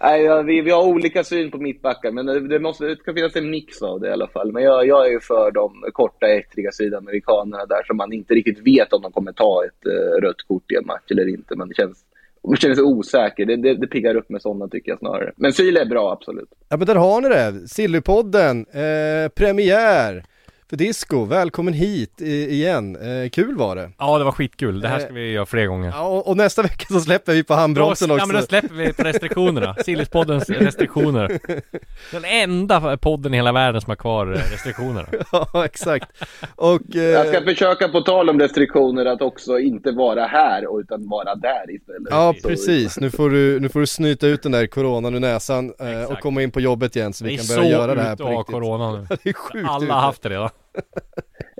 [0.00, 3.36] Nej, vi, vi har olika syn på mittbackar, men det, det, måste, det ska finnas
[3.36, 4.52] en mix av det i alla fall.
[4.52, 8.66] Men jag, jag är ju för de korta, ettriga sydamerikanerna där som man inte riktigt
[8.66, 11.56] vet om de kommer ta ett uh, rött kort i en match eller inte.
[11.56, 12.04] Men det känns,
[12.48, 13.46] man känner sig osäker.
[13.46, 15.32] Det, det, det piggar upp med sådana tycker jag snarare.
[15.36, 16.48] Men Syle är bra, absolut.
[16.68, 20.24] Ja men där har ni det, Sillypodden, eh, premiär
[20.70, 23.90] för Disco, välkommen hit igen, eh, kul var det.
[23.98, 24.80] Ja, det var skitkul.
[24.80, 25.88] Det här ska vi göra fler gånger.
[25.96, 28.22] Ja, och, och nästa vecka så släpper vi på handbromsen också.
[28.22, 31.38] Ja men då släpper vi på restriktionerna, Sillispoddens restriktioner
[32.12, 36.06] Den enda podden i hela världen som har kvar restriktionerna ja exakt.
[36.54, 41.08] Och eh, Jag ska försöka, på tal om restriktioner, att också inte vara här utan
[41.08, 42.08] vara där istället.
[42.10, 45.20] Ja Så- precis, nu får, du, nu får du snyta ut den där coronan ur
[45.20, 47.94] näsan eh, och komma in på jobbet igen så vi är kan så börja göra
[47.94, 48.52] det här ute på av riktigt.
[48.54, 49.92] corona nu det är sjukt Alla ute.
[49.92, 50.48] har haft det redan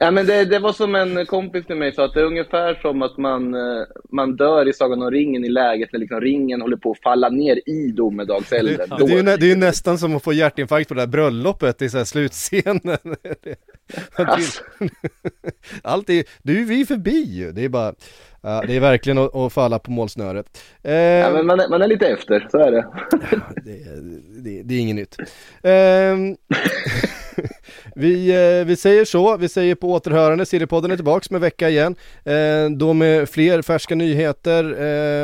[0.01, 2.74] Ja, men det, det var som en kompis till mig sa, att det är ungefär
[2.74, 6.61] som att man, eh, man dör i Sagan om ringen i läget när liksom ringen
[6.61, 8.88] håller på att falla ner i domedagselden.
[8.88, 11.07] Det, det, är ju, det är ju nästan som att få hjärtinfarkt på det där
[11.07, 12.80] bröllopet i så här slutscenen.
[14.14, 14.62] Alltså.
[15.82, 17.94] Allt är, du vi är förbi ju, det är bara,
[18.42, 20.62] ja, det är verkligen att, att falla på målsnöret.
[20.82, 22.86] Eh, Ja, men man, är, man är lite efter, så är det.
[24.42, 25.16] det, det, är inget nytt.
[25.62, 26.36] Ehm,
[27.95, 28.28] vi,
[28.61, 31.95] eh, vi säger så, vi säger på återhörande, Sillypodden är tillbaks med vecka igen.
[32.24, 34.64] Eh, då med fler färska nyheter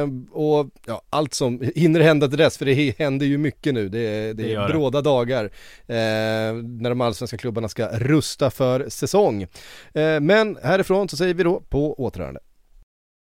[0.03, 3.89] eh, och ja, allt som hinner hända till dess, för det händer ju mycket nu.
[3.89, 4.69] Det, är- det är det.
[4.69, 5.51] bråda dagar
[6.81, 9.47] när de allsvenska klubbarna ska rusta för säsong.
[10.21, 12.41] Men härifrån så säger vi då på återhörande.